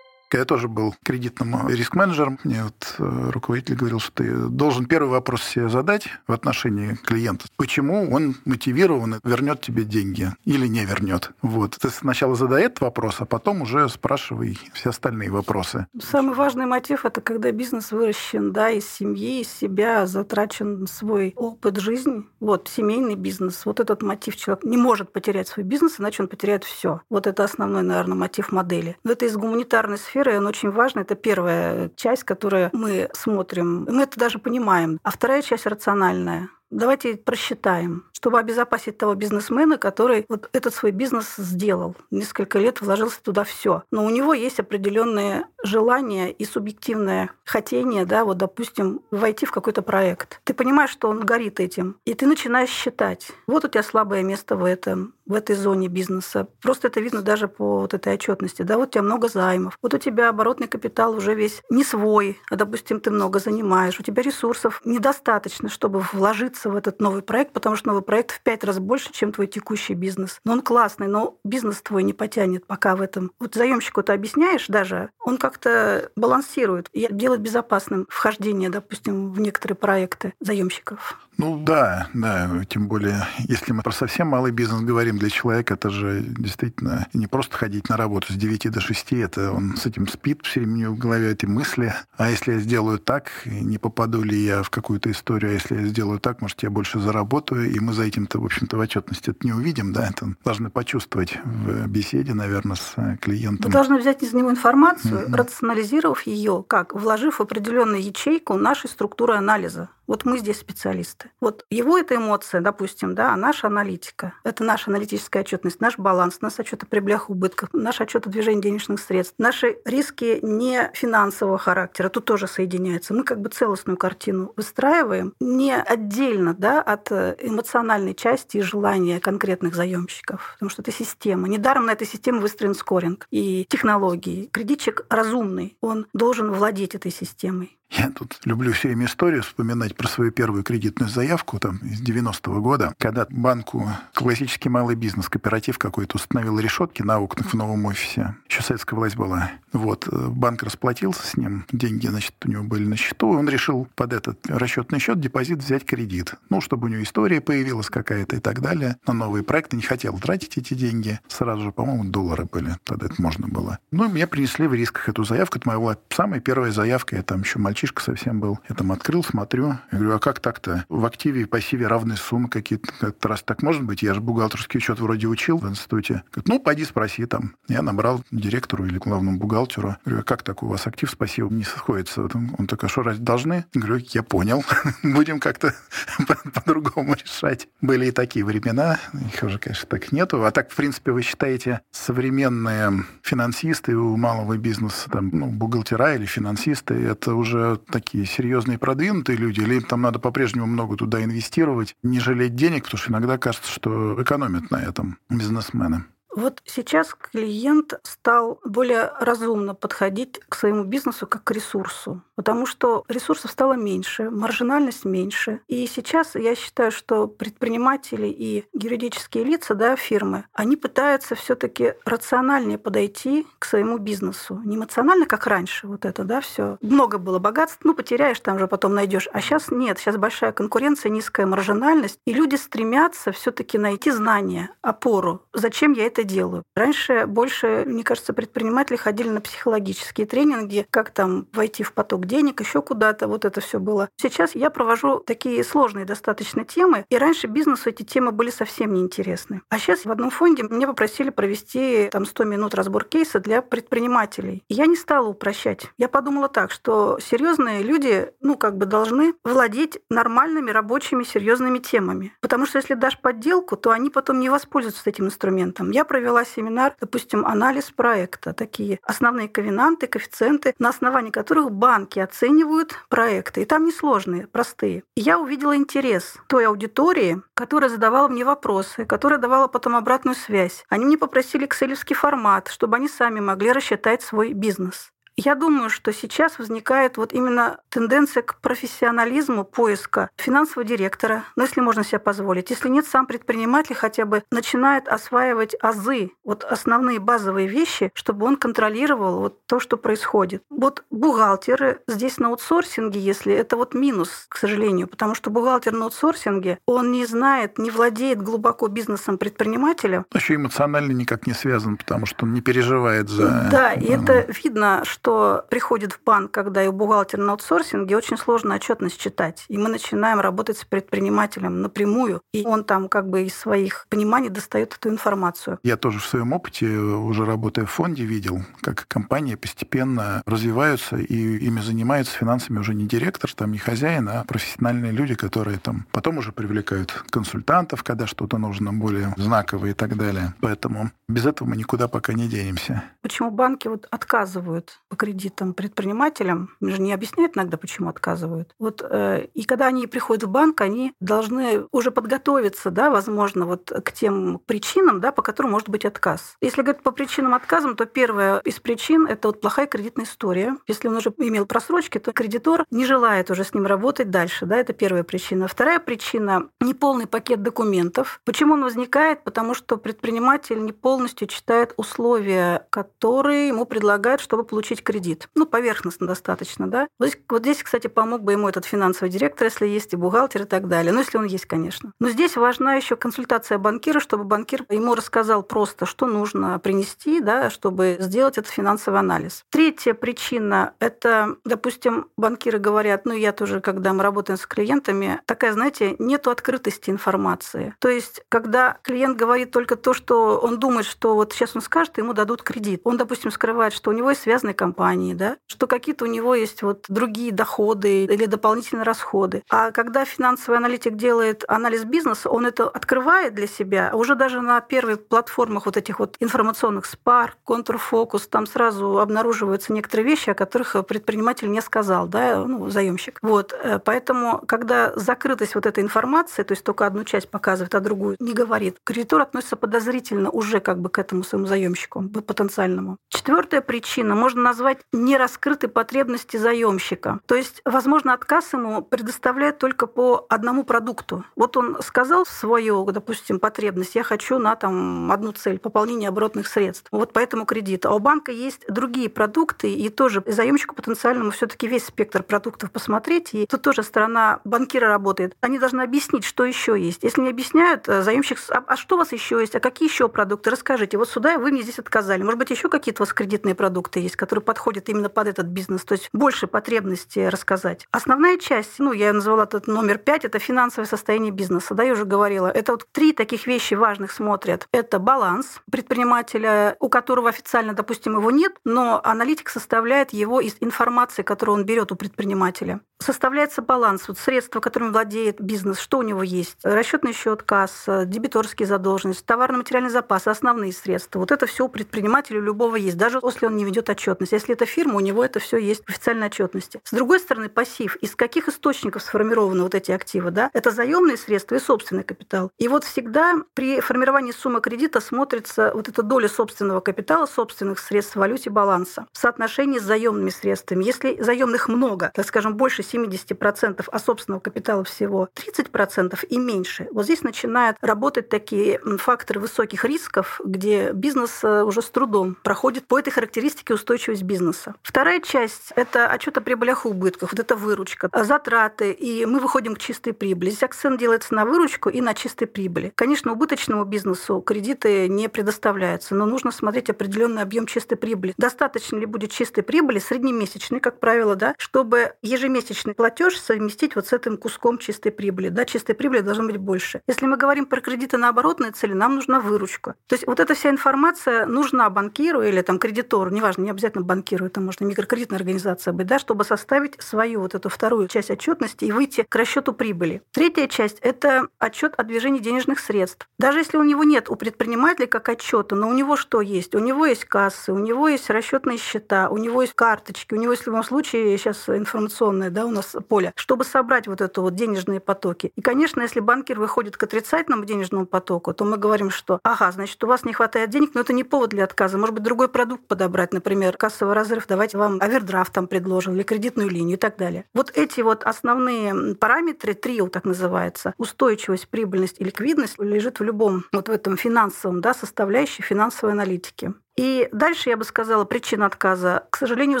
Я 0.32 0.44
тоже 0.44 0.68
был 0.68 0.94
кредитным 1.04 1.68
риск-менеджером. 1.68 2.38
Мне 2.44 2.64
вот 2.64 2.94
э, 2.98 3.30
руководитель 3.30 3.74
говорил, 3.74 3.98
что 3.98 4.22
ты 4.22 4.32
должен 4.32 4.86
первый 4.86 5.10
вопрос 5.10 5.42
себе 5.42 5.68
задать 5.68 6.08
в 6.28 6.32
отношении 6.32 6.94
клиента. 6.94 7.46
Почему 7.56 8.12
он 8.12 8.36
мотивирован, 8.44 9.20
вернет 9.24 9.60
тебе 9.60 9.84
деньги 9.84 10.32
или 10.44 10.66
не 10.66 10.84
вернет? 10.84 11.32
Вот. 11.42 11.76
Ты 11.80 11.90
сначала 11.90 12.36
задай 12.36 12.64
этот 12.64 12.80
вопрос, 12.80 13.16
а 13.18 13.24
потом 13.24 13.62
уже 13.62 13.88
спрашивай 13.88 14.58
все 14.72 14.90
остальные 14.90 15.30
вопросы. 15.30 15.86
Самый 16.00 16.34
важный 16.34 16.66
мотив– 16.66 17.04
это 17.04 17.20
когда 17.20 17.50
бизнес 17.50 17.90
выращен 17.90 18.52
да, 18.52 18.70
из 18.70 18.88
семьи, 18.88 19.40
из 19.40 19.52
себя, 19.52 20.06
затрачен 20.06 20.86
свой 20.86 21.32
опыт 21.36 21.78
жизни. 21.78 22.24
Вот, 22.38 22.68
семейный 22.68 23.16
бизнес. 23.16 23.66
Вот 23.66 23.80
этот 23.80 24.02
мотив 24.02 24.36
человек 24.36 24.64
не 24.64 24.76
может 24.76 25.12
потерять 25.12 25.48
свой 25.48 25.64
бизнес, 25.64 25.98
иначе 25.98 26.22
он 26.22 26.28
потеряет 26.28 26.62
все. 26.62 27.00
Вот 27.10 27.26
это 27.26 27.42
основной, 27.42 27.82
наверное, 27.82 28.16
мотив 28.16 28.52
модели. 28.52 28.96
Но 29.02 29.12
это 29.12 29.26
из 29.26 29.36
гуманитарной 29.36 29.98
сферы 29.98 30.19
и 30.28 30.36
он 30.36 30.46
очень 30.46 30.70
важный. 30.70 31.02
Это 31.02 31.14
первая 31.14 31.90
часть, 31.96 32.24
которую 32.24 32.70
мы 32.72 33.08
смотрим. 33.12 33.86
Мы 33.88 34.02
это 34.02 34.18
даже 34.18 34.38
понимаем. 34.38 34.98
А 35.02 35.10
вторая 35.10 35.42
часть 35.42 35.66
рациональная. 35.66 36.48
Давайте 36.70 37.16
просчитаем, 37.16 38.04
чтобы 38.12 38.38
обезопасить 38.38 38.98
того 38.98 39.14
бизнесмена, 39.14 39.78
который 39.78 40.24
вот 40.28 40.48
этот 40.52 40.74
свой 40.74 40.92
бизнес 40.92 41.34
сделал, 41.36 41.96
несколько 42.10 42.58
лет 42.58 42.80
вложился 42.80 43.22
туда 43.22 43.44
все. 43.44 43.82
Но 43.90 44.04
у 44.04 44.10
него 44.10 44.34
есть 44.34 44.60
определенные 44.60 45.46
желания 45.64 46.30
и 46.30 46.44
субъективное 46.44 47.30
хотение, 47.44 48.04
да, 48.04 48.24
вот, 48.24 48.36
допустим, 48.36 49.00
войти 49.10 49.46
в 49.46 49.50
какой-то 49.50 49.82
проект. 49.82 50.40
Ты 50.44 50.54
понимаешь, 50.54 50.90
что 50.90 51.08
он 51.08 51.20
горит 51.20 51.60
этим, 51.60 51.96
и 52.04 52.14
ты 52.14 52.26
начинаешь 52.26 52.70
считать. 52.70 53.32
Вот 53.46 53.64
у 53.64 53.68
тебя 53.68 53.82
слабое 53.82 54.22
место 54.22 54.54
в 54.54 54.64
этом, 54.64 55.14
в 55.26 55.34
этой 55.34 55.56
зоне 55.56 55.88
бизнеса. 55.88 56.48
Просто 56.60 56.88
это 56.88 57.00
видно 57.00 57.22
даже 57.22 57.48
по 57.48 57.80
вот 57.80 57.94
этой 57.94 58.14
отчетности. 58.14 58.62
Да, 58.62 58.76
вот 58.76 58.88
у 58.88 58.90
тебя 58.90 59.02
много 59.02 59.28
займов. 59.28 59.78
Вот 59.80 59.94
у 59.94 59.98
тебя 59.98 60.28
оборотный 60.28 60.68
капитал 60.68 61.14
уже 61.14 61.34
весь 61.34 61.62
не 61.70 61.84
свой, 61.84 62.38
а, 62.50 62.56
допустим, 62.56 63.00
ты 63.00 63.10
много 63.10 63.38
занимаешь. 63.38 63.98
У 63.98 64.02
тебя 64.02 64.22
ресурсов 64.22 64.82
недостаточно, 64.84 65.68
чтобы 65.68 66.04
вложиться 66.12 66.59
в 66.68 66.76
этот 66.76 67.00
новый 67.00 67.22
проект, 67.22 67.52
потому 67.52 67.76
что 67.76 67.88
новый 67.88 68.02
проект 68.02 68.32
в 68.32 68.42
пять 68.42 68.64
раз 68.64 68.78
больше, 68.78 69.12
чем 69.12 69.32
твой 69.32 69.46
текущий 69.46 69.94
бизнес. 69.94 70.40
Но 70.44 70.52
он 70.52 70.62
классный, 70.62 71.06
но 71.06 71.38
бизнес 71.44 71.80
твой 71.80 72.02
не 72.02 72.12
потянет 72.12 72.66
пока 72.66 72.96
в 72.96 73.00
этом. 73.00 73.32
Вот 73.38 73.54
заемщику 73.54 74.02
ты 74.02 74.12
объясняешь 74.12 74.66
даже, 74.66 75.10
он 75.18 75.38
как-то 75.38 76.10
балансирует 76.16 76.88
и 76.92 77.06
делает 77.10 77.40
безопасным 77.40 78.06
вхождение, 78.10 78.68
допустим, 78.68 79.32
в 79.32 79.40
некоторые 79.40 79.76
проекты 79.76 80.34
заемщиков. 80.40 81.18
Ну 81.40 81.58
да, 81.58 82.08
да, 82.12 82.50
тем 82.68 82.86
более, 82.86 83.26
если 83.38 83.72
мы 83.72 83.82
про 83.82 83.92
совсем 83.92 84.28
малый 84.28 84.52
бизнес 84.52 84.82
говорим, 84.82 85.18
для 85.18 85.30
человека 85.30 85.74
это 85.74 85.88
же 85.88 86.20
действительно 86.20 87.08
не 87.14 87.26
просто 87.26 87.56
ходить 87.56 87.88
на 87.88 87.96
работу 87.96 88.32
с 88.32 88.36
9 88.36 88.70
до 88.70 88.80
6, 88.80 89.12
это 89.14 89.50
он 89.52 89.76
с 89.76 89.86
этим 89.86 90.06
спит, 90.06 90.40
все 90.44 90.60
время 90.60 90.90
в 90.90 90.98
голове 90.98 91.30
эти 91.30 91.46
мысли. 91.46 91.94
А 92.18 92.30
если 92.30 92.52
я 92.52 92.58
сделаю 92.58 92.98
так, 92.98 93.30
не 93.46 93.78
попаду 93.78 94.22
ли 94.22 94.38
я 94.38 94.62
в 94.62 94.68
какую-то 94.68 95.10
историю, 95.10 95.52
а 95.52 95.54
если 95.54 95.76
я 95.76 95.86
сделаю 95.86 96.20
так, 96.20 96.42
может, 96.42 96.62
я 96.62 96.68
больше 96.68 97.00
заработаю, 97.00 97.70
и 97.70 97.80
мы 97.80 97.94
за 97.94 98.02
этим-то, 98.02 98.38
в 98.38 98.44
общем-то, 98.44 98.76
в 98.76 98.80
отчетности 98.80 99.30
это 99.30 99.46
не 99.46 99.54
увидим, 99.54 99.94
да, 99.94 100.08
это 100.08 100.34
должны 100.44 100.68
почувствовать 100.68 101.38
в 101.42 101.86
беседе, 101.86 102.34
наверное, 102.34 102.76
с 102.76 103.16
клиентом. 103.18 103.70
Вы 103.70 103.72
должны 103.72 103.98
взять 103.98 104.22
из 104.22 104.34
него 104.34 104.50
информацию, 104.50 105.20
mm-hmm. 105.20 105.36
рационализировав 105.36 106.22
ее, 106.26 106.64
как 106.68 106.94
вложив 106.94 107.38
в 107.38 107.40
определенную 107.40 108.02
ячейку 108.02 108.54
нашей 108.58 108.90
структуры 108.90 109.36
анализа. 109.36 109.88
Вот 110.10 110.24
мы 110.24 110.38
здесь 110.38 110.58
специалисты. 110.58 111.30
Вот 111.40 111.64
его 111.70 111.96
эта 111.96 112.16
эмоция, 112.16 112.60
допустим, 112.60 113.14
да, 113.14 113.32
а 113.32 113.36
наша 113.36 113.68
аналитика. 113.68 114.34
Это 114.42 114.64
наша 114.64 114.90
аналитическая 114.90 115.42
отчетность, 115.42 115.80
наш 115.80 115.98
баланс, 115.98 116.40
наш 116.40 116.58
отчет 116.58 116.82
о 116.82 116.86
прибылях 116.86 117.28
и 117.28 117.32
убытках, 117.32 117.68
наш 117.72 118.00
отчет 118.00 118.26
о 118.26 118.30
движении 118.30 118.60
денежных 118.60 118.98
средств, 118.98 119.36
наши 119.38 119.78
риски 119.84 120.40
не 120.42 120.90
финансового 120.94 121.58
характера. 121.58 122.08
Тут 122.08 122.24
тоже 122.24 122.48
соединяется. 122.48 123.14
Мы 123.14 123.22
как 123.22 123.40
бы 123.40 123.50
целостную 123.50 123.96
картину 123.96 124.52
выстраиваем 124.56 125.32
не 125.38 125.76
отдельно 125.76 126.54
да, 126.54 126.82
от 126.82 127.12
э, 127.12 127.36
эмоциональной 127.38 128.14
части 128.14 128.56
и 128.56 128.62
желания 128.62 129.20
конкретных 129.20 129.76
заемщиков, 129.76 130.54
потому 130.54 130.70
что 130.70 130.82
это 130.82 130.90
система. 130.90 131.46
Недаром 131.46 131.86
на 131.86 131.92
этой 131.92 132.08
системе 132.08 132.40
выстроен 132.40 132.74
скоринг 132.74 133.28
и 133.30 133.64
технологии. 133.70 134.48
Кредитчик 134.50 135.06
разумный, 135.08 135.76
он 135.80 136.08
должен 136.12 136.50
владеть 136.50 136.96
этой 136.96 137.12
системой. 137.12 137.76
Я 137.90 138.10
тут 138.10 138.38
люблю 138.44 138.72
все 138.72 138.88
время 138.88 139.06
историю 139.06 139.42
вспоминать 139.42 139.96
про 139.96 140.06
свою 140.06 140.30
первую 140.30 140.62
кредитную 140.62 141.10
заявку 141.10 141.58
там, 141.58 141.78
из 141.78 142.00
90-го 142.00 142.60
года, 142.60 142.94
когда 142.98 143.26
банку 143.28 143.88
классический 144.14 144.68
малый 144.68 144.94
бизнес, 144.94 145.28
кооператив 145.28 145.76
какой-то 145.76 146.16
установил 146.16 146.58
решетки 146.60 147.02
на 147.02 147.18
окнах 147.18 147.48
в 147.48 147.54
новом 147.54 147.86
офисе. 147.86 148.36
Еще 148.48 148.62
советская 148.62 148.98
власть 148.98 149.16
была. 149.16 149.50
Вот, 149.72 150.06
э, 150.10 150.28
банк 150.28 150.62
расплатился 150.62 151.26
с 151.26 151.36
ним, 151.36 151.64
деньги, 151.72 152.06
значит, 152.06 152.34
у 152.44 152.48
него 152.50 152.62
были 152.62 152.84
на 152.84 152.96
счету, 152.96 153.34
и 153.34 153.36
он 153.36 153.48
решил 153.48 153.88
под 153.96 154.12
этот 154.12 154.38
расчетный 154.48 155.00
счет 155.00 155.20
депозит 155.20 155.58
взять 155.58 155.84
кредит. 155.84 156.34
Ну, 156.48 156.60
чтобы 156.60 156.86
у 156.86 156.90
него 156.90 157.02
история 157.02 157.40
появилась 157.40 157.90
какая-то 157.90 158.36
и 158.36 158.40
так 158.40 158.60
далее. 158.60 158.96
На 159.06 159.14
новые 159.14 159.42
проекты 159.42 159.76
не 159.76 159.82
хотел 159.82 160.18
тратить 160.18 160.58
эти 160.58 160.74
деньги. 160.74 161.18
Сразу 161.28 161.62
же, 161.62 161.72
по-моему, 161.72 162.04
доллары 162.04 162.44
были. 162.44 162.76
Тогда 162.84 163.06
это 163.06 163.20
можно 163.20 163.48
было. 163.48 163.78
Ну, 163.90 164.08
и 164.08 164.08
мне 164.08 164.26
принесли 164.26 164.66
в 164.66 164.74
рисках 164.74 165.08
эту 165.08 165.24
заявку. 165.24 165.58
Это 165.58 165.68
моя 165.68 165.78
была 165.78 165.96
самая 166.10 166.40
первая 166.40 166.72
заявка. 166.72 167.16
Я 167.16 167.22
там 167.22 167.40
еще 167.42 167.58
мальчик 167.58 167.79
мальчишка 167.80 168.02
совсем 168.02 168.40
был. 168.40 168.58
Я 168.68 168.74
там 168.74 168.92
открыл, 168.92 169.24
смотрю. 169.24 169.68
Я 169.90 169.98
говорю, 169.98 170.16
а 170.16 170.18
как 170.18 170.38
так-то? 170.38 170.84
В 170.90 171.06
активе 171.06 171.42
и 171.42 171.44
пассиве 171.46 171.86
равные 171.86 172.18
суммы 172.18 172.50
какие-то. 172.50 172.92
Как-то 173.00 173.28
раз 173.28 173.42
так 173.42 173.62
может 173.62 173.84
быть? 173.84 174.02
Я 174.02 174.12
же 174.12 174.20
бухгалтерский 174.20 174.76
учет 174.76 175.00
вроде 175.00 175.26
учил 175.26 175.56
в 175.56 175.66
институте. 175.66 176.22
Говорит, 176.30 176.48
ну, 176.48 176.60
пойди 176.60 176.84
спроси 176.84 177.24
там. 177.24 177.54
Я 177.68 177.80
набрал 177.80 178.22
директору 178.30 178.84
или 178.84 178.98
главному 178.98 179.38
бухгалтеру. 179.38 179.96
Говорю, 180.04 180.20
а 180.20 180.24
как 180.24 180.42
так 180.42 180.62
у 180.62 180.66
вас 180.66 180.86
актив 180.86 181.10
с 181.10 181.14
пассивом 181.14 181.56
не 181.56 181.64
сходится? 181.64 182.24
Он, 182.24 182.54
он 182.58 182.66
такой, 182.66 182.88
а 182.88 182.92
что, 182.92 183.02
разве 183.02 183.24
должны? 183.24 183.64
Говорю, 183.72 184.04
я 184.10 184.22
понял. 184.22 184.62
Будем 185.02 185.40
как-то 185.40 185.74
по-другому 186.54 187.14
решать. 187.14 187.66
Были 187.80 188.06
и 188.06 188.10
такие 188.10 188.44
времена. 188.44 188.98
Их 189.32 189.42
уже, 189.42 189.58
конечно, 189.58 189.88
так 189.88 190.12
нету. 190.12 190.44
А 190.44 190.50
так, 190.50 190.70
в 190.70 190.76
принципе, 190.76 191.12
вы 191.12 191.22
считаете, 191.22 191.80
современные 191.92 193.04
финансисты 193.22 193.96
у 193.96 194.18
малого 194.18 194.58
бизнеса, 194.58 195.08
там, 195.08 195.30
ну, 195.32 195.46
бухгалтера 195.46 196.14
или 196.14 196.26
финансисты, 196.26 196.94
это 196.94 197.34
уже 197.34 197.69
такие 197.76 198.26
серьезные 198.26 198.78
продвинутые 198.78 199.36
люди, 199.36 199.60
или 199.60 199.76
им 199.76 199.82
там 199.82 200.02
надо 200.02 200.18
по-прежнему 200.18 200.66
много 200.66 200.96
туда 200.96 201.22
инвестировать, 201.22 201.96
не 202.02 202.20
жалеть 202.20 202.54
денег, 202.54 202.84
потому 202.84 202.98
что 202.98 203.10
иногда 203.10 203.38
кажется, 203.38 203.70
что 203.70 204.20
экономят 204.22 204.70
на 204.70 204.76
этом 204.82 205.18
бизнесмены. 205.28 206.04
Вот 206.34 206.62
сейчас 206.64 207.14
клиент 207.14 207.98
стал 208.02 208.60
более 208.64 209.12
разумно 209.18 209.74
подходить 209.74 210.40
к 210.48 210.54
своему 210.54 210.84
бизнесу 210.84 211.26
как 211.26 211.44
к 211.44 211.50
ресурсу, 211.50 212.22
потому 212.36 212.66
что 212.66 213.04
ресурсов 213.08 213.50
стало 213.50 213.74
меньше, 213.74 214.30
маржинальность 214.30 215.04
меньше. 215.04 215.60
И 215.66 215.86
сейчас 215.86 216.36
я 216.36 216.54
считаю, 216.54 216.92
что 216.92 217.26
предприниматели 217.26 218.28
и 218.28 218.64
юридические 218.72 219.44
лица, 219.44 219.74
да, 219.74 219.96
фирмы, 219.96 220.44
они 220.52 220.76
пытаются 220.76 221.34
все 221.34 221.54
таки 221.54 221.94
рациональнее 222.04 222.78
подойти 222.78 223.46
к 223.58 223.64
своему 223.64 223.98
бизнесу. 223.98 224.60
Не 224.64 224.76
эмоционально, 224.76 225.26
как 225.26 225.46
раньше, 225.46 225.86
вот 225.86 226.04
это, 226.04 226.24
да, 226.24 226.40
все. 226.40 226.78
Много 226.80 227.18
было 227.18 227.38
богатств, 227.38 227.80
ну, 227.82 227.94
потеряешь, 227.94 228.40
там 228.40 228.58
же 228.58 228.68
потом 228.68 228.94
найдешь. 228.94 229.28
А 229.32 229.40
сейчас 229.40 229.70
нет, 229.70 229.98
сейчас 229.98 230.16
большая 230.16 230.52
конкуренция, 230.52 231.10
низкая 231.10 231.46
маржинальность, 231.46 232.18
и 232.24 232.32
люди 232.32 232.54
стремятся 232.56 233.32
все 233.32 233.50
таки 233.50 233.78
найти 233.78 234.10
знания, 234.10 234.70
опору. 234.82 235.42
Зачем 235.52 235.92
я 235.92 236.06
это 236.06 236.19
это 236.20 236.28
делаю. 236.28 236.64
Раньше 236.76 237.26
больше, 237.26 237.84
мне 237.86 238.04
кажется, 238.04 238.32
предприниматели 238.32 238.96
ходили 238.96 239.28
на 239.28 239.40
психологические 239.40 240.26
тренинги, 240.26 240.86
как 240.90 241.10
там 241.10 241.46
войти 241.52 241.82
в 241.82 241.92
поток 241.92 242.26
денег, 242.26 242.60
еще 242.60 242.82
куда-то, 242.82 243.26
вот 243.28 243.44
это 243.44 243.60
все 243.60 243.78
было. 243.78 244.08
Сейчас 244.16 244.54
я 244.54 244.70
провожу 244.70 245.18
такие 245.18 245.64
сложные 245.64 246.04
достаточно 246.04 246.64
темы, 246.64 247.04
и 247.08 247.16
раньше 247.16 247.46
бизнесу 247.46 247.90
эти 247.90 248.02
темы 248.02 248.32
были 248.32 248.50
совсем 248.50 248.92
неинтересны. 248.92 249.62
А 249.68 249.78
сейчас 249.78 250.04
в 250.04 250.10
одном 250.10 250.30
фонде 250.30 250.62
меня 250.62 250.86
попросили 250.86 251.30
провести 251.30 252.08
там 252.12 252.26
100 252.26 252.44
минут 252.44 252.74
разбор 252.74 253.04
кейса 253.04 253.40
для 253.40 253.62
предпринимателей. 253.62 254.62
И 254.68 254.74
я 254.74 254.86
не 254.86 254.96
стала 254.96 255.28
упрощать. 255.28 255.90
Я 255.98 256.08
подумала 256.08 256.48
так, 256.48 256.70
что 256.70 257.18
серьезные 257.20 257.82
люди, 257.82 258.30
ну, 258.40 258.56
как 258.56 258.76
бы 258.76 258.86
должны 258.86 259.34
владеть 259.44 260.00
нормальными 260.10 260.70
рабочими 260.70 261.24
серьезными 261.24 261.78
темами. 261.78 262.32
Потому 262.40 262.66
что 262.66 262.78
если 262.78 262.94
дашь 262.94 263.18
подделку, 263.20 263.76
то 263.76 263.90
они 263.90 264.10
потом 264.10 264.40
не 264.40 264.48
воспользуются 264.50 265.08
этим 265.08 265.26
инструментом. 265.26 265.90
Я 265.90 266.04
провела 266.10 266.44
семинар, 266.44 266.96
допустим, 267.00 267.46
анализ 267.46 267.92
проекта, 267.92 268.52
такие 268.52 268.98
основные 269.04 269.48
ковенанты, 269.48 270.08
коэффициенты, 270.08 270.74
на 270.80 270.88
основании 270.88 271.30
которых 271.30 271.70
банки 271.70 272.18
оценивают 272.18 272.96
проекты. 273.08 273.62
И 273.62 273.64
там 273.64 273.84
несложные, 273.84 274.48
простые. 274.48 275.04
И 275.14 275.20
я 275.20 275.38
увидела 275.38 275.76
интерес 275.76 276.34
той 276.48 276.66
аудитории, 276.66 277.40
которая 277.54 277.90
задавала 277.90 278.26
мне 278.26 278.44
вопросы, 278.44 279.04
которая 279.04 279.38
давала 279.38 279.68
потом 279.68 279.94
обратную 279.94 280.34
связь. 280.34 280.84
Они 280.88 281.04
мне 281.04 281.16
попросили 281.16 281.64
экселевский 281.64 282.16
формат, 282.16 282.66
чтобы 282.66 282.96
они 282.96 283.06
сами 283.06 283.38
могли 283.38 283.70
рассчитать 283.70 284.20
свой 284.20 284.52
бизнес. 284.52 285.12
Я 285.42 285.54
думаю, 285.54 285.88
что 285.88 286.12
сейчас 286.12 286.58
возникает 286.58 287.16
вот 287.16 287.32
именно 287.32 287.80
тенденция 287.88 288.42
к 288.42 288.60
профессионализму 288.60 289.64
поиска 289.64 290.28
финансового 290.36 290.84
директора, 290.84 291.44
ну, 291.56 291.62
если 291.62 291.80
можно 291.80 292.04
себе 292.04 292.18
позволить. 292.18 292.68
Если 292.68 292.90
нет, 292.90 293.06
сам 293.06 293.24
предприниматель 293.24 293.94
хотя 293.94 294.26
бы 294.26 294.42
начинает 294.50 295.08
осваивать 295.08 295.74
азы, 295.80 296.32
вот 296.44 296.62
основные 296.64 297.20
базовые 297.20 297.68
вещи, 297.68 298.10
чтобы 298.12 298.44
он 298.44 298.56
контролировал 298.56 299.40
вот 299.40 299.64
то, 299.64 299.80
что 299.80 299.96
происходит. 299.96 300.62
Вот 300.68 301.04
бухгалтеры 301.10 302.02
здесь 302.06 302.36
на 302.36 302.48
аутсорсинге, 302.48 303.18
если 303.18 303.54
это 303.54 303.76
вот 303.76 303.94
минус, 303.94 304.44
к 304.50 304.58
сожалению, 304.58 305.08
потому 305.08 305.34
что 305.34 305.48
бухгалтер 305.48 305.94
на 305.94 306.04
аутсорсинге, 306.04 306.78
он 306.84 307.12
не 307.12 307.24
знает, 307.24 307.78
не 307.78 307.90
владеет 307.90 308.42
глубоко 308.42 308.88
бизнесом 308.88 309.38
предпринимателя. 309.38 310.26
Еще 310.34 310.56
эмоционально 310.56 311.12
никак 311.12 311.46
не 311.46 311.54
связан, 311.54 311.96
потому 311.96 312.26
что 312.26 312.44
он 312.44 312.52
не 312.52 312.60
переживает 312.60 313.30
за... 313.30 313.68
Да, 313.70 313.94
и 313.94 314.04
это 314.04 314.46
видно, 314.62 315.02
что 315.04 315.29
кто 315.30 315.64
приходит 315.70 316.14
в 316.14 316.24
банк, 316.24 316.50
когда 316.50 316.82
и 316.82 316.88
бухгалтер 316.88 317.38
на 317.38 317.52
аутсорсинге, 317.52 318.16
очень 318.16 318.36
сложно 318.36 318.74
отчетность 318.74 319.20
читать. 319.20 319.64
И 319.68 319.78
мы 319.78 319.88
начинаем 319.88 320.40
работать 320.40 320.78
с 320.78 320.84
предпринимателем 320.84 321.82
напрямую, 321.82 322.42
и 322.52 322.66
он 322.66 322.82
там 322.82 323.08
как 323.08 323.30
бы 323.30 323.42
из 323.42 323.54
своих 323.54 324.06
пониманий 324.08 324.48
достает 324.48 324.94
эту 324.94 325.08
информацию. 325.08 325.78
Я 325.84 325.96
тоже 325.96 326.18
в 326.18 326.26
своем 326.26 326.52
опыте, 326.52 326.88
уже 326.88 327.44
работая 327.44 327.86
в 327.86 327.90
фонде, 327.90 328.24
видел, 328.24 328.64
как 328.80 329.06
компании 329.06 329.54
постепенно 329.54 330.42
развиваются, 330.46 331.16
и 331.16 331.58
ими 331.58 331.78
занимаются 331.80 332.36
финансами 332.36 332.80
уже 332.80 332.94
не 332.94 333.06
директор, 333.06 333.52
там 333.54 333.70
не 333.70 333.78
хозяин, 333.78 334.28
а 334.28 334.42
профессиональные 334.42 335.12
люди, 335.12 335.36
которые 335.36 335.78
там 335.78 336.06
потом 336.10 336.38
уже 336.38 336.50
привлекают 336.50 337.12
консультантов, 337.30 338.02
когда 338.02 338.26
что-то 338.26 338.58
нужно 338.58 338.92
более 338.92 339.32
знаковое 339.36 339.90
и 339.90 339.94
так 339.94 340.16
далее. 340.16 340.54
Поэтому 340.60 341.12
без 341.28 341.46
этого 341.46 341.68
мы 341.68 341.76
никуда 341.76 342.08
пока 342.08 342.32
не 342.32 342.48
денемся. 342.48 343.04
Почему 343.22 343.52
банки 343.52 343.86
вот 343.86 344.08
отказывают 344.10 344.98
по 345.10 345.16
кредитам 345.16 345.74
предпринимателям? 345.74 346.70
Мы 346.80 346.92
же 346.92 347.02
не 347.02 347.12
объясняют 347.12 347.56
иногда, 347.56 347.76
почему 347.76 348.08
отказывают. 348.08 348.74
Вот, 348.78 349.02
э, 349.02 349.48
и 349.52 349.64
когда 349.64 349.88
они 349.88 350.06
приходят 350.06 350.44
в 350.44 350.48
банк, 350.48 350.80
они 350.80 351.12
должны 351.20 351.84
уже 351.90 352.12
подготовиться, 352.12 352.90
да, 352.90 353.10
возможно, 353.10 353.66
вот 353.66 353.92
к 354.04 354.12
тем 354.12 354.60
причинам, 354.64 355.20
да, 355.20 355.32
по 355.32 355.42
которым 355.42 355.72
может 355.72 355.88
быть 355.88 356.04
отказ. 356.04 356.56
Если 356.60 356.82
говорить 356.82 357.02
по 357.02 357.10
причинам 357.10 357.54
отказа, 357.54 357.92
то 357.94 358.06
первая 358.06 358.60
из 358.60 358.78
причин– 358.78 359.26
это 359.28 359.48
вот 359.48 359.60
плохая 359.60 359.86
кредитная 359.86 360.24
история. 360.24 360.76
Если 360.86 361.08
он 361.08 361.16
уже 361.16 361.34
имел 361.38 361.66
просрочки, 361.66 362.18
то 362.18 362.32
кредитор 362.32 362.84
не 362.90 363.04
желает 363.04 363.50
уже 363.50 363.64
с 363.64 363.74
ним 363.74 363.86
работать 363.86 364.30
дальше. 364.30 364.64
Да, 364.66 364.76
это 364.76 364.92
первая 364.92 365.24
причина. 365.24 365.66
Вторая 365.66 365.98
причина– 365.98 366.68
неполный 366.80 367.26
пакет 367.26 367.62
документов. 367.62 368.40
Почему 368.44 368.74
он 368.74 368.84
возникает? 368.84 369.42
Потому 369.42 369.74
что 369.74 369.96
предприниматель 369.96 370.80
не 370.84 370.92
полностью 370.92 371.48
читает 371.48 371.94
условия, 371.96 372.86
которые 372.90 373.68
ему 373.68 373.86
предлагают, 373.86 374.40
чтобы 374.40 374.62
получить 374.62 374.99
кредит. 375.02 375.48
Ну, 375.54 375.66
поверхностно 375.66 376.26
достаточно. 376.26 376.88
Да? 376.88 377.08
Вот 377.18 377.28
здесь, 377.28 377.42
вот 377.48 377.62
здесь, 377.62 377.82
кстати, 377.82 378.06
помог 378.06 378.42
бы 378.42 378.52
ему 378.52 378.68
этот 378.68 378.84
финансовый 378.84 379.30
директор, 379.30 379.66
если 379.66 379.86
есть 379.86 380.12
и 380.12 380.16
бухгалтер 380.16 380.62
и 380.62 380.66
так 380.66 380.88
далее. 380.88 381.12
Ну, 381.12 381.20
если 381.20 381.38
он 381.38 381.46
есть, 381.46 381.66
конечно. 381.66 382.12
Но 382.20 382.28
здесь 382.30 382.56
важна 382.56 382.94
еще 382.94 383.16
консультация 383.16 383.78
банкира, 383.78 384.20
чтобы 384.20 384.44
банкир 384.44 384.84
ему 384.90 385.14
рассказал 385.14 385.62
просто, 385.62 386.06
что 386.06 386.26
нужно 386.26 386.78
принести, 386.78 387.40
да, 387.40 387.70
чтобы 387.70 388.16
сделать 388.20 388.58
этот 388.58 388.70
финансовый 388.70 389.18
анализ. 389.18 389.64
Третья 389.70 390.14
причина– 390.14 390.94
это, 390.98 391.56
допустим, 391.64 392.28
банкиры 392.36 392.78
говорят, 392.78 393.24
ну, 393.24 393.32
я 393.32 393.52
тоже, 393.52 393.80
когда 393.80 394.12
мы 394.12 394.22
работаем 394.22 394.58
с 394.58 394.66
клиентами, 394.66 395.40
такая, 395.46 395.72
знаете, 395.72 396.16
нету 396.18 396.50
открытости 396.50 397.10
информации. 397.10 397.94
То 397.98 398.08
есть, 398.08 398.42
когда 398.48 398.98
клиент 399.02 399.36
говорит 399.36 399.70
только 399.70 399.96
то, 399.96 400.14
что 400.14 400.58
он 400.58 400.78
думает, 400.78 401.06
что 401.06 401.34
вот 401.34 401.52
сейчас 401.52 401.74
он 401.74 401.82
скажет, 401.82 402.18
ему 402.18 402.32
дадут 402.32 402.62
кредит. 402.62 403.00
Он, 403.04 403.16
допустим, 403.16 403.50
скрывает, 403.50 403.92
что 403.92 404.10
у 404.10 404.12
него 404.12 404.30
есть 404.30 404.42
связанные 404.42 404.74
компании, 404.90 405.34
да, 405.34 405.56
что 405.66 405.86
какие-то 405.86 406.24
у 406.24 406.28
него 406.28 406.54
есть 406.54 406.82
вот 406.82 407.04
другие 407.08 407.52
доходы 407.52 408.24
или 408.24 408.46
дополнительные 408.46 409.04
расходы. 409.04 409.62
А 409.70 409.92
когда 409.92 410.24
финансовый 410.24 410.76
аналитик 410.76 411.14
делает 411.14 411.64
анализ 411.68 412.04
бизнеса, 412.04 412.50
он 412.50 412.66
это 412.66 412.88
открывает 412.88 413.54
для 413.54 413.68
себя, 413.68 414.10
уже 414.14 414.34
даже 414.34 414.60
на 414.60 414.80
первых 414.80 415.28
платформах 415.28 415.86
вот 415.86 415.96
этих 415.96 416.18
вот 416.18 416.36
информационных 416.40 417.06
спар, 417.06 417.54
контрфокус, 417.64 418.48
там 418.48 418.66
сразу 418.66 419.20
обнаруживаются 419.20 419.92
некоторые 419.92 420.26
вещи, 420.26 420.50
о 420.50 420.54
которых 420.54 420.96
предприниматель 421.06 421.70
не 421.70 421.80
сказал, 421.80 422.26
да, 422.26 422.64
ну, 422.66 422.90
заемщик. 422.90 423.38
Вот, 423.42 423.72
э, 423.72 424.00
поэтому, 424.04 424.62
когда 424.66 425.12
закрытость 425.14 425.74
вот 425.76 425.86
этой 425.86 426.02
информации, 426.02 426.64
то 426.64 426.72
есть 426.72 426.82
только 426.82 427.06
одну 427.06 427.22
часть 427.24 427.48
показывает, 427.48 427.94
а 427.94 428.00
другую 428.00 428.36
не 428.40 428.54
говорит, 428.54 428.96
кредитор 429.04 429.42
относится 429.42 429.76
подозрительно 429.76 430.50
уже 430.50 430.80
как 430.80 430.98
бы 430.98 431.10
к 431.10 431.18
этому 431.18 431.44
своему 431.44 431.66
заемщику 431.66 432.22
потенциальному. 432.22 433.18
Четвертая 433.28 433.82
причина 433.82 434.34
можно 434.34 434.62
назвать 434.62 434.79
нераскрытой 435.12 435.88
потребности 435.88 436.56
заемщика. 436.56 437.40
То 437.46 437.54
есть, 437.54 437.82
возможно, 437.84 438.32
отказ 438.32 438.72
ему 438.72 439.02
предоставляет 439.02 439.78
только 439.78 440.06
по 440.06 440.46
одному 440.48 440.84
продукту. 440.84 441.44
Вот 441.56 441.76
он 441.76 441.98
сказал 442.02 442.46
свою, 442.46 443.04
допустим, 443.06 443.58
потребность, 443.58 444.14
я 444.14 444.22
хочу 444.22 444.58
на 444.58 444.76
там 444.76 445.30
одну 445.30 445.52
цель 445.52 445.78
пополнение 445.78 446.28
оборотных 446.28 446.66
средств. 446.66 447.06
Вот 447.10 447.32
по 447.32 447.38
этому 447.38 447.66
кредиту. 447.66 448.08
А 448.08 448.14
у 448.14 448.18
банка 448.18 448.52
есть 448.52 448.84
другие 448.88 449.28
продукты, 449.28 449.92
и 449.92 450.08
тоже 450.08 450.42
заемщику 450.46 450.94
потенциальному 450.94 451.50
все-таки 451.50 451.86
весь 451.86 452.06
спектр 452.06 452.42
продуктов 452.42 452.90
посмотреть. 452.90 453.50
И 453.52 453.66
тут 453.66 453.82
тоже 453.82 454.02
сторона 454.02 454.60
банкира 454.64 455.08
работает. 455.08 455.56
Они 455.60 455.78
должны 455.78 456.02
объяснить, 456.02 456.44
что 456.44 456.64
еще 456.64 457.00
есть. 457.00 457.22
Если 457.22 457.40
не 457.40 457.50
объясняют, 457.50 458.08
э, 458.08 458.22
заемщик, 458.22 458.58
а, 458.70 458.82
а 458.86 458.96
что 458.96 459.16
у 459.16 459.18
вас 459.18 459.32
еще 459.32 459.60
есть, 459.60 459.74
а 459.74 459.80
какие 459.80 460.08
еще 460.08 460.28
продукты, 460.28 460.70
расскажите. 460.70 461.18
Вот 461.18 461.28
сюда 461.28 461.58
вы 461.58 461.70
мне 461.70 461.82
здесь 461.82 461.98
отказали. 461.98 462.42
Может 462.42 462.58
быть, 462.58 462.70
еще 462.70 462.88
какие-то 462.88 463.22
у 463.22 463.26
вас 463.26 463.32
кредитные 463.32 463.74
продукты 463.74 464.20
есть, 464.20 464.36
которые 464.36 464.62
подходят 464.70 465.08
именно 465.08 465.28
под 465.28 465.48
этот 465.48 465.66
бизнес, 465.66 466.04
то 466.04 466.12
есть 466.12 466.28
больше 466.32 466.68
потребности 466.68 467.40
рассказать. 467.40 468.06
Основная 468.12 468.56
часть, 468.56 469.00
ну, 469.00 469.10
я 469.10 469.32
назвала 469.32 469.64
этот 469.64 469.88
номер 469.88 470.16
пять, 470.18 470.44
это 470.44 470.60
финансовое 470.60 471.08
состояние 471.08 471.50
бизнеса. 471.50 471.92
Да, 471.94 472.04
я 472.04 472.12
уже 472.12 472.24
говорила. 472.24 472.68
Это 472.68 472.92
вот 472.92 473.08
три 473.10 473.32
таких 473.32 473.66
вещи 473.66 473.94
важных 473.94 474.30
смотрят. 474.30 474.86
Это 474.92 475.18
баланс 475.18 475.80
предпринимателя, 475.90 476.94
у 477.00 477.08
которого 477.08 477.48
официально, 477.48 477.94
допустим, 477.94 478.36
его 478.38 478.52
нет, 478.52 478.76
но 478.84 479.20
аналитик 479.24 479.70
составляет 479.70 480.32
его 480.32 480.60
из 480.60 480.76
информации, 480.78 481.42
которую 481.42 481.78
он 481.78 481.84
берет 481.84 482.12
у 482.12 482.14
предпринимателя. 482.14 483.00
Составляется 483.18 483.82
баланс, 483.82 484.28
вот 484.28 484.38
средства, 484.38 484.78
которыми 484.78 485.10
владеет 485.10 485.60
бизнес, 485.60 485.98
что 485.98 486.18
у 486.18 486.22
него 486.22 486.44
есть, 486.44 486.76
расчетный 486.84 487.34
счет, 487.34 487.64
касса, 487.64 488.24
дебиторские 488.24 488.86
задолженности, 488.86 489.44
товарно-материальный 489.44 490.10
запас, 490.10 490.46
основные 490.46 490.92
средства. 490.92 491.40
Вот 491.40 491.50
это 491.50 491.66
все 491.66 491.84
у 491.84 491.88
предпринимателя 491.88 492.60
любого 492.60 492.96
есть, 492.96 493.18
даже 493.18 493.40
если 493.42 493.66
он 493.66 493.76
не 493.76 493.84
ведет 493.84 494.08
отчетность. 494.08 494.52
Если 494.60 494.74
это 494.74 494.84
фирма, 494.84 495.16
у 495.16 495.20
него 495.20 495.42
это 495.42 495.58
все 495.58 495.78
есть 495.78 496.04
в 496.04 496.10
официальной 496.10 496.48
отчетности. 496.48 497.00
С 497.04 497.12
другой 497.12 497.40
стороны, 497.40 497.70
пассив. 497.70 498.16
Из 498.16 498.36
каких 498.36 498.68
источников 498.68 499.22
сформированы 499.22 499.82
вот 499.82 499.94
эти 499.94 500.12
активы? 500.12 500.50
Да? 500.50 500.68
Это 500.74 500.90
заемные 500.90 501.38
средства 501.38 501.76
и 501.76 501.80
собственный 501.80 502.24
капитал. 502.24 502.70
И 502.76 502.86
вот 502.86 503.04
всегда 503.04 503.54
при 503.72 504.00
формировании 504.00 504.52
суммы 504.52 504.82
кредита 504.82 505.20
смотрится 505.22 505.92
вот 505.94 506.10
эта 506.10 506.22
доля 506.22 506.46
собственного 506.46 507.00
капитала, 507.00 507.46
собственных 507.46 508.00
средств 508.00 508.36
в 508.36 508.38
валюте 508.38 508.68
баланса 508.68 509.26
в 509.32 509.38
соотношении 509.38 509.98
с 509.98 510.02
заемными 510.02 510.50
средствами. 510.50 511.04
Если 511.04 511.42
заемных 511.42 511.88
много, 511.88 512.30
так 512.34 512.46
скажем, 512.46 512.76
больше 512.76 513.00
70%, 513.00 514.04
а 514.06 514.18
собственного 514.18 514.60
капитала 514.60 515.04
всего 515.04 515.48
30% 515.54 516.44
и 516.44 516.58
меньше, 516.58 517.08
вот 517.12 517.24
здесь 517.24 517.40
начинают 517.40 517.96
работать 518.02 518.50
такие 518.50 519.00
факторы 519.16 519.58
высоких 519.58 520.04
рисков, 520.04 520.60
где 520.62 521.12
бизнес 521.12 521.64
э, 521.64 521.82
уже 521.82 522.02
с 522.02 522.10
трудом 522.10 522.58
проходит 522.62 523.06
по 523.06 523.18
этой 523.18 523.30
характеристике 523.30 523.94
устойчивость 523.94 524.42
бизнеса. 524.50 524.94
Вторая 525.02 525.40
часть– 525.40 525.92
это 525.96 526.26
отчет 526.26 526.58
о 526.58 526.60
прибылях 526.60 527.04
и 527.04 527.08
убытках, 527.08 527.52
вот 527.52 527.60
это 527.60 527.76
выручка, 527.76 528.28
затраты, 528.34 529.12
и 529.12 529.46
мы 529.46 529.60
выходим 529.60 529.94
к 529.94 529.98
чистой 530.00 530.32
прибыли. 530.32 530.70
Здесь 530.70 530.82
акцент 530.82 531.20
делается 531.20 531.54
на 531.54 531.64
выручку 531.64 532.08
и 532.08 532.20
на 532.20 532.34
чистой 532.34 532.66
прибыли. 532.66 533.12
Конечно, 533.14 533.52
убыточному 533.52 534.04
бизнесу 534.04 534.60
кредиты 534.60 535.28
не 535.28 535.48
предоставляются, 535.48 536.34
но 536.34 536.46
нужно 536.46 536.72
смотреть 536.72 537.10
определенный 537.10 537.62
объем 537.62 537.86
чистой 537.86 538.16
прибыли. 538.16 538.54
Достаточно 538.56 539.18
ли 539.18 539.26
будет 539.26 539.52
чистой 539.52 539.82
прибыли, 539.82 540.18
среднемесячной, 540.18 540.98
как 540.98 541.20
правило, 541.20 541.54
да, 541.54 541.74
чтобы 541.78 542.32
ежемесячный 542.42 543.14
платеж 543.14 543.56
совместить 543.56 544.16
вот 544.16 544.26
с 544.26 544.32
этим 544.32 544.56
куском 544.56 544.98
чистой 544.98 545.30
прибыли. 545.30 545.68
Да, 545.68 545.84
чистой 545.84 546.14
прибыли 546.14 546.40
должно 546.40 546.64
быть 546.64 546.78
больше. 546.78 547.22
Если 547.28 547.46
мы 547.46 547.56
говорим 547.56 547.86
про 547.86 548.00
кредиты 548.00 548.36
на 548.36 548.48
оборотные 548.48 548.90
цели, 548.90 549.12
нам 549.12 549.36
нужна 549.36 549.60
выручка. 549.60 550.16
То 550.26 550.34
есть 550.34 550.44
вот 550.48 550.58
эта 550.58 550.74
вся 550.74 550.90
информация 550.90 551.66
нужна 551.66 552.10
банкиру 552.10 552.62
или 552.62 552.82
там 552.82 552.98
кредитору, 552.98 553.50
неважно, 553.50 553.82
не 553.82 553.90
обязательно 553.90 554.24
банкиру, 554.24 554.39
это 554.48 554.80
можно 554.80 555.04
микрокредитная 555.04 555.58
организация 555.58 556.12
быть, 556.12 556.26
да, 556.26 556.38
чтобы 556.38 556.64
составить 556.64 557.20
свою 557.22 557.60
вот 557.60 557.74
эту 557.74 557.88
вторую 557.88 558.28
часть 558.28 558.50
отчетности 558.50 559.04
и 559.04 559.12
выйти 559.12 559.46
к 559.48 559.54
расчету 559.56 559.92
прибыли. 559.92 560.42
Третья 560.52 560.88
часть– 560.88 561.18
это 561.20 561.68
отчет 561.78 562.14
о 562.16 562.24
движении 562.24 562.60
денежных 562.60 562.98
средств. 562.98 563.48
Даже 563.58 563.78
если 563.78 563.96
у 563.96 564.04
него 564.04 564.24
нет 564.24 564.50
у 564.50 564.56
предпринимателя 564.56 565.26
как 565.26 565.48
отчета, 565.48 565.96
но 565.96 566.08
у 566.08 566.12
него 566.12 566.36
что 566.36 566.60
есть? 566.60 566.94
У 566.94 566.98
него 566.98 567.26
есть 567.26 567.44
кассы, 567.44 567.92
у 567.92 567.98
него 567.98 568.28
есть 568.28 568.50
расчетные 568.50 568.98
счета, 568.98 569.48
у 569.50 569.56
него 569.56 569.82
есть 569.82 569.94
карточки, 569.94 570.54
у 570.54 570.56
него 570.56 570.72
есть 570.72 570.84
в 570.84 570.86
любом 570.86 571.04
случае 571.04 571.56
сейчас 571.58 571.88
информационная 571.88 572.70
да, 572.70 572.86
у 572.86 572.90
нас 572.90 573.16
поле, 573.28 573.52
чтобы 573.56 573.84
собрать 573.84 574.26
вот 574.26 574.40
это 574.40 574.60
вот 574.60 574.74
денежные 574.74 575.20
потоки. 575.20 575.72
И, 575.76 575.82
конечно, 575.82 576.20
если 576.20 576.40
банкир 576.40 576.78
выходит 576.78 577.16
к 577.16 577.22
отрицательному 577.22 577.84
денежному 577.84 578.26
потоку, 578.26 578.72
то 578.72 578.84
мы 578.84 578.96
говорим, 578.96 579.30
что, 579.30 579.60
ага, 579.62 579.90
значит, 579.92 580.22
у 580.24 580.26
вас 580.26 580.44
не 580.44 580.52
хватает 580.52 580.90
денег, 580.90 581.10
но 581.14 581.20
это 581.20 581.32
не 581.32 581.44
повод 581.44 581.70
для 581.70 581.84
отказа. 581.84 582.18
Может 582.18 582.34
быть, 582.34 582.44
другой 582.44 582.68
продукт 582.68 583.06
подобрать, 583.06 583.52
например, 583.52 583.96
разрыв, 584.34 584.66
давайте 584.66 584.98
вам 584.98 585.18
овердрафт 585.20 585.72
там 585.72 585.86
предложим 585.86 586.34
или 586.34 586.42
кредитную 586.42 586.88
линию 586.88 587.16
и 587.16 587.20
так 587.20 587.36
далее. 587.36 587.64
Вот 587.74 587.90
эти 587.96 588.20
вот 588.20 588.44
основные 588.44 589.34
параметры, 589.34 589.94
трио 589.94 590.28
так 590.28 590.44
называется, 590.44 591.14
устойчивость, 591.18 591.88
прибыльность 591.88 592.36
и 592.38 592.44
ликвидность 592.44 592.98
лежит 592.98 593.40
в 593.40 593.44
любом 593.44 593.84
вот 593.92 594.08
в 594.08 594.12
этом 594.12 594.36
финансовом 594.36 595.00
да, 595.00 595.14
составляющей 595.14 595.82
финансовой 595.82 596.32
аналитики. 596.32 596.94
И 597.16 597.48
дальше 597.52 597.90
я 597.90 597.96
бы 597.96 598.04
сказала, 598.04 598.44
причина 598.44 598.86
отказа, 598.86 599.46
к 599.50 599.56
сожалению, 599.56 600.00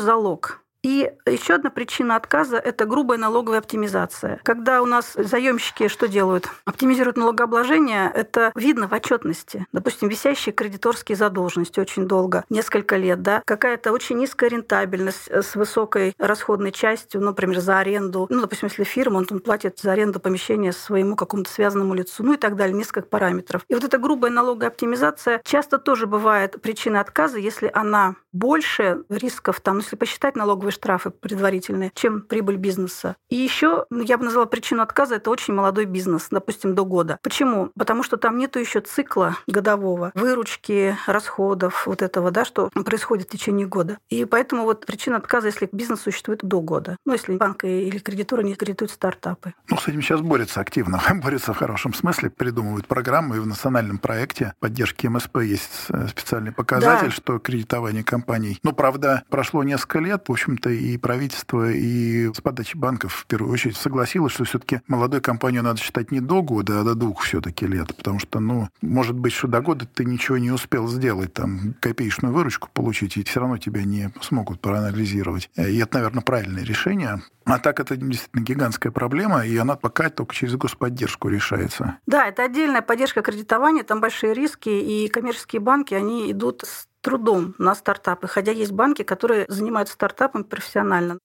залог. 0.00 0.59
И 0.82 1.12
еще 1.26 1.54
одна 1.54 1.70
причина 1.70 2.16
отказа– 2.16 2.56
это 2.58 2.86
грубая 2.86 3.18
налоговая 3.18 3.58
оптимизация. 3.58 4.40
Когда 4.44 4.80
у 4.82 4.86
нас 4.86 5.12
заемщики 5.14 5.88
что 5.88 6.08
делают? 6.08 6.48
Оптимизируют 6.64 7.16
налогообложение, 7.16 8.10
это 8.14 8.52
видно 8.54 8.88
в 8.88 8.92
отчетности. 8.92 9.66
Допустим, 9.72 10.08
висящие 10.08 10.52
кредиторские 10.52 11.16
задолженности 11.16 11.80
очень 11.80 12.06
долго, 12.06 12.44
несколько 12.48 12.96
лет, 12.96 13.22
да, 13.22 13.42
какая-то 13.44 13.92
очень 13.92 14.18
низкая 14.18 14.50
рентабельность 14.50 15.30
с 15.30 15.54
высокой 15.54 16.14
расходной 16.18 16.72
частью, 16.72 17.20
например, 17.20 17.60
за 17.60 17.78
аренду. 17.78 18.26
Ну, 18.30 18.40
допустим, 18.40 18.68
если 18.68 18.84
фирма, 18.84 19.18
он, 19.18 19.26
он 19.30 19.40
платит 19.40 19.78
за 19.80 19.92
аренду 19.92 20.18
помещения 20.20 20.72
своему 20.72 21.16
какому-то 21.16 21.50
связанному 21.50 21.94
лицу, 21.94 22.22
ну 22.22 22.34
и 22.34 22.36
так 22.36 22.56
далее, 22.56 22.76
несколько 22.76 23.08
параметров. 23.08 23.62
И 23.68 23.74
вот 23.74 23.84
эта 23.84 23.98
грубая 23.98 24.30
налоговая 24.30 24.68
оптимизация 24.68 25.42
часто 25.44 25.78
тоже 25.78 26.06
бывает 26.06 26.60
причиной 26.62 27.00
отказа, 27.00 27.38
если 27.38 27.70
она 27.74 28.16
больше 28.32 29.04
рисков, 29.08 29.60
там, 29.60 29.78
если 29.78 29.96
посчитать 29.96 30.36
налоговые 30.36 30.72
штрафы 30.72 31.10
предварительные, 31.10 31.92
чем 31.94 32.22
прибыль 32.22 32.56
бизнеса. 32.56 33.16
И 33.28 33.36
еще 33.36 33.86
ну, 33.90 34.02
я 34.02 34.18
бы 34.18 34.24
назвала 34.24 34.46
причину 34.46 34.82
отказа 34.82 35.16
это 35.16 35.30
очень 35.30 35.54
молодой 35.54 35.84
бизнес, 35.84 36.28
допустим, 36.30 36.74
до 36.74 36.84
года. 36.84 37.18
Почему? 37.22 37.70
Потому 37.76 38.02
что 38.02 38.16
там 38.16 38.38
нету 38.38 38.58
еще 38.58 38.80
цикла 38.80 39.36
годового, 39.46 40.12
выручки, 40.14 40.96
расходов, 41.06 41.86
вот 41.86 42.02
этого, 42.02 42.30
да, 42.30 42.44
что 42.44 42.70
происходит 42.70 43.28
в 43.28 43.30
течение 43.30 43.66
года. 43.66 43.98
И 44.08 44.24
поэтому 44.24 44.64
вот 44.64 44.86
причина 44.86 45.16
отказа, 45.16 45.48
если 45.48 45.68
бизнес 45.70 46.00
существует 46.00 46.40
до 46.42 46.60
года. 46.60 46.96
Ну, 47.04 47.12
если 47.12 47.36
банк 47.36 47.64
или 47.64 47.98
кредиторы 47.98 48.44
не 48.44 48.54
кредитуют 48.54 48.90
стартапы. 48.90 49.54
Ну, 49.68 49.76
с 49.76 49.88
этим 49.88 50.02
сейчас 50.02 50.20
борются 50.20 50.60
активно. 50.60 51.00
борются 51.22 51.52
в 51.52 51.56
хорошем 51.56 51.94
смысле, 51.94 52.30
придумывают 52.30 52.86
программы. 52.86 53.36
И 53.36 53.40
в 53.40 53.46
национальном 53.46 53.98
проекте 53.98 54.54
поддержки 54.60 55.06
МСП 55.06 55.38
есть 55.38 55.86
э, 55.90 56.08
специальный 56.08 56.52
показатель, 56.52 57.08
да. 57.08 57.12
что 57.12 57.38
кредитование 57.38 58.04
компаний. 58.20 58.58
Ну, 58.62 58.72
правда, 58.72 59.22
прошло 59.30 59.64
несколько 59.64 59.98
лет, 59.98 60.24
в 60.28 60.32
общем-то, 60.32 60.70
и 60.70 60.98
правительство, 60.98 61.70
и 61.70 62.32
с 62.32 62.40
подачи 62.40 62.76
банков 62.76 63.14
в 63.14 63.26
первую 63.26 63.52
очередь 63.52 63.76
согласилось, 63.76 64.32
что 64.32 64.44
все-таки 64.44 64.80
молодой 64.88 65.20
компанию 65.20 65.62
надо 65.62 65.80
считать 65.80 66.10
не 66.10 66.20
до 66.20 66.42
года, 66.42 66.80
а 66.80 66.84
до 66.84 66.94
двух 66.94 67.22
все-таки 67.22 67.66
лет. 67.66 67.96
Потому 67.96 68.18
что, 68.18 68.40
ну, 68.40 68.68
может 68.82 69.16
быть, 69.16 69.32
что 69.32 69.48
до 69.48 69.62
года 69.62 69.86
ты 69.86 70.04
ничего 70.04 70.36
не 70.38 70.50
успел 70.50 70.86
сделать, 70.88 71.32
там, 71.32 71.74
копеечную 71.80 72.34
выручку 72.34 72.68
получить, 72.72 73.16
и 73.16 73.24
все 73.24 73.40
равно 73.40 73.56
тебя 73.56 73.84
не 73.84 74.12
смогут 74.20 74.60
проанализировать. 74.60 75.50
И 75.56 75.78
это, 75.78 75.98
наверное, 75.98 76.22
правильное 76.22 76.64
решение. 76.64 77.22
А 77.44 77.58
так 77.58 77.80
это 77.80 77.96
действительно 77.96 78.42
гигантская 78.42 78.92
проблема, 78.92 79.46
и 79.46 79.56
она 79.56 79.76
пока 79.76 80.10
только 80.10 80.34
через 80.34 80.56
господдержку 80.56 81.28
решается. 81.28 81.96
Да, 82.06 82.26
это 82.26 82.44
отдельная 82.44 82.82
поддержка 82.82 83.22
кредитования, 83.22 83.82
там 83.82 84.00
большие 84.00 84.34
риски, 84.34 84.68
и 84.68 85.08
коммерческие 85.08 85.60
банки, 85.60 85.94
они 85.94 86.30
идут 86.30 86.62
с 86.62 86.86
трудом 87.00 87.54
на 87.58 87.74
стартапы, 87.74 88.28
хотя 88.28 88.52
есть 88.52 88.72
банки, 88.72 89.02
которые 89.02 89.46
занимаются 89.48 89.94
стартапом 89.94 90.44
профессионально. 90.44 91.18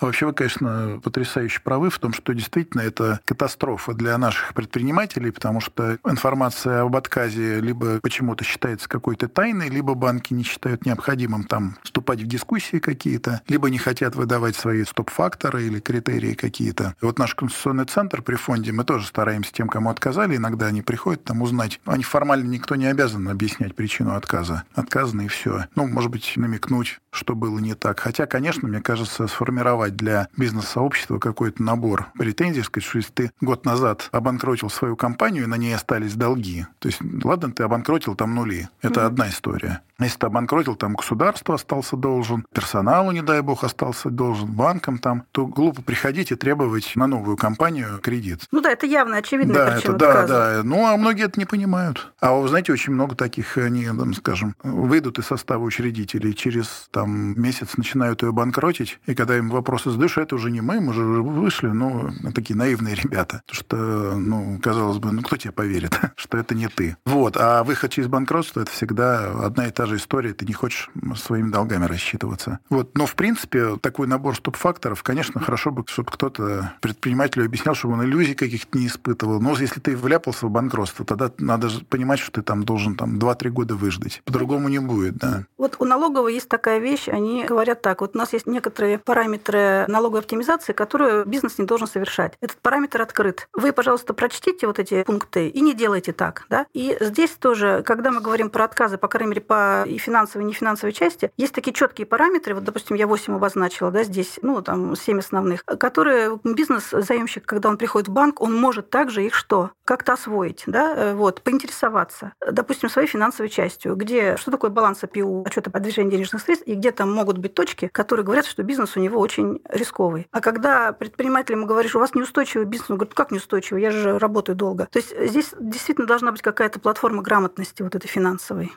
Вообще 0.00 0.26
вы, 0.26 0.32
конечно, 0.32 1.00
потрясающе 1.02 1.60
правы 1.60 1.90
в 1.90 1.98
том, 1.98 2.12
что 2.12 2.32
действительно 2.32 2.82
это 2.82 3.20
катастрофа 3.24 3.94
для 3.94 4.16
наших 4.18 4.54
предпринимателей, 4.54 5.30
потому 5.30 5.60
что 5.60 5.98
информация 6.04 6.82
об 6.82 6.96
отказе 6.96 7.60
либо 7.60 8.00
почему-то 8.00 8.44
считается 8.44 8.88
какой-то 8.88 9.28
тайной, 9.28 9.68
либо 9.68 9.94
банки 9.94 10.32
не 10.32 10.42
считают 10.42 10.86
необходимым 10.86 11.44
там 11.44 11.76
вступать 11.82 12.20
в 12.20 12.26
дискуссии 12.26 12.78
какие-то, 12.78 13.42
либо 13.48 13.70
не 13.70 13.78
хотят 13.78 14.16
выдавать 14.16 14.56
свои 14.56 14.84
стоп-факторы 14.84 15.64
или 15.64 15.80
критерии 15.80 16.34
какие-то. 16.34 16.94
Вот 17.00 17.18
наш 17.18 17.34
конституционный 17.34 17.84
центр 17.84 18.22
при 18.22 18.36
фонде, 18.36 18.72
мы 18.72 18.84
тоже 18.84 19.06
стараемся 19.06 19.52
тем, 19.52 19.68
кому 19.68 19.90
отказали, 19.90 20.36
иногда 20.36 20.66
они 20.66 20.82
приходят 20.82 21.24
там 21.24 21.42
узнать. 21.42 21.80
Они 21.84 22.02
формально 22.02 22.48
никто 22.48 22.74
не 22.74 22.86
обязан 22.86 23.28
объяснять 23.28 23.74
причину 23.74 24.14
отказа. 24.14 24.64
Отказано 24.74 25.22
и 25.22 25.28
все. 25.28 25.66
Ну, 25.74 25.86
может 25.86 26.10
быть, 26.10 26.32
намекнуть, 26.36 27.00
что 27.10 27.34
было 27.34 27.58
не 27.58 27.74
так. 27.74 28.00
Хотя, 28.00 28.26
конечно, 28.26 28.68
мне 28.68 28.80
кажется, 28.80 29.26
сформировать 29.26 29.83
сформировать 29.84 29.96
для 29.96 30.28
бизнес-сообщества 30.36 31.18
какой-то 31.18 31.62
набор 31.62 32.06
претензий, 32.18 32.62
сказать, 32.62 32.88
что 32.88 32.98
если 32.98 33.12
ты 33.12 33.30
год 33.40 33.64
назад 33.64 34.08
обанкротил 34.12 34.70
свою 34.70 34.96
компанию, 34.96 35.44
и 35.44 35.46
на 35.46 35.56
ней 35.56 35.74
остались 35.74 36.14
долги, 36.14 36.66
то 36.78 36.88
есть, 36.88 37.00
ладно, 37.22 37.52
ты 37.52 37.62
обанкротил 37.64 38.14
там 38.14 38.34
нули, 38.34 38.68
это 38.82 39.00
mm-hmm. 39.00 39.06
одна 39.06 39.28
история. 39.28 39.80
Если 40.00 40.18
ты 40.18 40.26
обанкротил, 40.26 40.74
там 40.74 40.94
государство 40.94 41.54
остался 41.54 41.96
должен, 41.96 42.44
персоналу, 42.52 43.12
не 43.12 43.22
дай 43.22 43.42
бог, 43.42 43.62
остался 43.62 44.10
должен, 44.10 44.50
банкам 44.50 44.98
там, 44.98 45.24
то 45.30 45.46
глупо 45.46 45.82
приходить 45.82 46.32
и 46.32 46.34
требовать 46.34 46.96
на 46.96 47.06
новую 47.06 47.36
компанию 47.36 47.98
кредит. 48.02 48.40
Ну 48.50 48.60
да, 48.60 48.72
это 48.72 48.86
явно 48.86 49.18
очевидно. 49.18 49.54
Да, 49.54 49.78
это, 49.78 49.92
да, 49.92 50.26
да. 50.26 50.60
Ну, 50.64 50.84
а 50.86 50.96
многие 50.96 51.26
это 51.26 51.38
не 51.38 51.46
понимают. 51.46 52.12
А 52.20 52.34
вы 52.34 52.48
знаете, 52.48 52.72
очень 52.72 52.92
много 52.92 53.14
таких, 53.14 53.56
они, 53.56 53.86
там, 53.86 54.14
скажем, 54.14 54.56
выйдут 54.64 55.20
из 55.20 55.26
состава 55.26 55.62
учредителей, 55.62 56.34
через 56.34 56.88
там 56.90 57.40
месяц 57.40 57.76
начинают 57.76 58.22
ее 58.22 58.32
банкротить, 58.32 58.98
и 59.06 59.14
когда 59.14 59.36
им 59.36 59.48
вопросы 59.74 59.90
задаешь, 59.90 60.16
это 60.18 60.36
уже 60.36 60.52
не 60.52 60.60
мы, 60.60 60.80
мы 60.80 60.92
же 60.92 61.02
вышли, 61.02 61.66
ну, 61.66 62.10
такие 62.32 62.56
наивные 62.56 62.94
ребята. 62.94 63.42
Потому 63.46 63.56
что, 63.56 63.76
ну, 64.16 64.60
казалось 64.62 64.98
бы, 64.98 65.10
ну, 65.10 65.22
кто 65.22 65.36
тебе 65.36 65.52
поверит, 65.52 65.98
что 66.16 66.38
это 66.38 66.54
не 66.54 66.68
ты. 66.68 66.96
Вот. 67.04 67.36
А 67.36 67.64
выход 67.64 67.90
через 67.90 68.08
банкротство– 68.08 68.60
это 68.62 68.70
всегда 68.70 69.32
одна 69.44 69.66
и 69.66 69.72
та 69.72 69.86
же 69.86 69.96
история, 69.96 70.32
ты 70.32 70.46
не 70.46 70.52
хочешь 70.52 70.90
своими 71.16 71.50
долгами 71.50 71.86
рассчитываться. 71.86 72.60
Вот. 72.70 72.96
Но, 72.96 73.06
в 73.06 73.16
принципе, 73.16 73.76
такой 73.78 74.06
набор 74.06 74.36
стоп-факторов, 74.36 75.02
конечно, 75.02 75.40
хорошо 75.40 75.72
бы, 75.72 75.84
чтобы 75.88 76.12
кто-то 76.12 76.74
предпринимателю 76.80 77.46
объяснял, 77.46 77.74
чтобы 77.74 77.94
он 77.94 78.04
иллюзий 78.04 78.34
каких-то 78.34 78.78
не 78.78 78.86
испытывал. 78.86 79.40
Но 79.40 79.56
если 79.58 79.80
ты 79.80 79.96
вляпался 79.96 80.46
в 80.46 80.50
банкротство, 80.50 81.04
тогда 81.04 81.32
надо 81.38 81.68
же 81.68 81.84
понимать, 81.84 82.20
что 82.20 82.30
ты 82.30 82.42
там 82.42 82.62
должен 82.62 82.94
там 82.94 83.18
2-3 83.18 83.50
года 83.50 83.74
выждать. 83.74 84.22
По-другому 84.24 84.68
не 84.68 84.78
будет, 84.78 85.16
да. 85.16 85.46
Вот 85.58 85.76
у 85.80 85.84
налоговой 85.84 86.34
есть 86.34 86.48
такая 86.48 86.78
вещь, 86.78 87.08
они 87.08 87.44
говорят 87.44 87.82
так, 87.82 88.00
вот 88.02 88.14
у 88.14 88.18
нас 88.18 88.32
есть 88.32 88.46
некоторые 88.46 88.98
параметры 88.98 89.63
налоговой 89.88 90.20
оптимизации, 90.20 90.72
которую 90.72 91.24
бизнес 91.26 91.58
не 91.58 91.66
должен 91.66 91.86
совершать. 91.86 92.34
Этот 92.40 92.58
параметр 92.58 93.02
открыт. 93.02 93.48
Вы, 93.52 93.72
пожалуйста, 93.72 94.14
прочтите 94.14 94.66
вот 94.66 94.78
эти 94.78 95.02
пункты 95.04 95.48
и 95.48 95.60
не 95.60 95.74
делайте 95.74 96.12
так. 96.12 96.46
Да? 96.48 96.66
И 96.72 96.96
здесь 97.00 97.30
тоже, 97.30 97.82
когда 97.84 98.10
мы 98.10 98.20
говорим 98.20 98.50
про 98.50 98.64
отказы, 98.64 98.98
по 98.98 99.08
крайней 99.08 99.30
мере, 99.30 99.40
по 99.40 99.84
и 99.86 99.98
финансовой, 99.98 100.44
и 100.44 100.48
нефинансовой 100.48 100.92
части, 100.92 101.30
есть 101.36 101.54
такие 101.54 101.72
четкие 101.72 102.06
параметры, 102.06 102.54
вот, 102.54 102.64
допустим, 102.64 102.96
я 102.96 103.06
8 103.06 103.34
обозначила, 103.34 103.90
да, 103.90 104.04
здесь, 104.04 104.38
ну, 104.42 104.62
там, 104.62 104.96
7 104.96 105.18
основных, 105.18 105.64
которые 105.64 106.38
бизнес-заемщик, 106.44 107.44
когда 107.44 107.68
он 107.68 107.78
приходит 107.78 108.08
в 108.08 108.12
банк, 108.12 108.40
он 108.40 108.54
может 108.54 108.90
также 108.90 109.24
их 109.24 109.34
что? 109.34 109.70
Как-то 109.84 110.14
освоить, 110.14 110.64
да, 110.66 110.94
э, 110.96 111.14
вот, 111.14 111.42
поинтересоваться, 111.42 112.32
допустим, 112.50 112.88
своей 112.88 113.08
финансовой 113.08 113.48
частью, 113.48 113.96
где, 113.96 114.36
что 114.36 114.50
такое 114.50 114.70
баланс 114.70 115.04
АПУ, 115.04 115.44
отчет 115.46 115.68
о 115.72 115.80
движении 115.80 116.10
денежных 116.12 116.42
средств, 116.42 116.66
и 116.66 116.74
где 116.74 116.92
там 116.92 117.12
могут 117.12 117.38
быть 117.38 117.54
точки, 117.54 117.88
которые 117.88 118.24
говорят, 118.24 118.46
что 118.46 118.62
бизнес 118.62 118.96
у 118.96 119.00
него 119.00 119.20
очень 119.20 119.53
рисковый. 119.68 120.28
А 120.30 120.40
когда 120.40 120.92
предпринимателям 120.92 121.66
говоришь, 121.66 121.94
у 121.94 122.00
вас 122.00 122.14
неустойчивый 122.14 122.66
бизнес, 122.66 122.90
он 122.90 122.96
говорит, 122.96 123.14
как 123.14 123.30
неустойчивый, 123.30 123.82
я 123.82 123.90
же 123.90 124.18
работаю 124.18 124.56
долго. 124.56 124.88
То 124.90 124.98
есть 124.98 125.14
здесь 125.18 125.54
действительно 125.58 126.06
должна 126.06 126.32
быть 126.32 126.42
какая-то 126.42 126.80
платформа 126.80 127.22
грамотности 127.22 127.82
вот 127.82 127.94
этой 127.94 128.08
финансовой. 128.08 128.72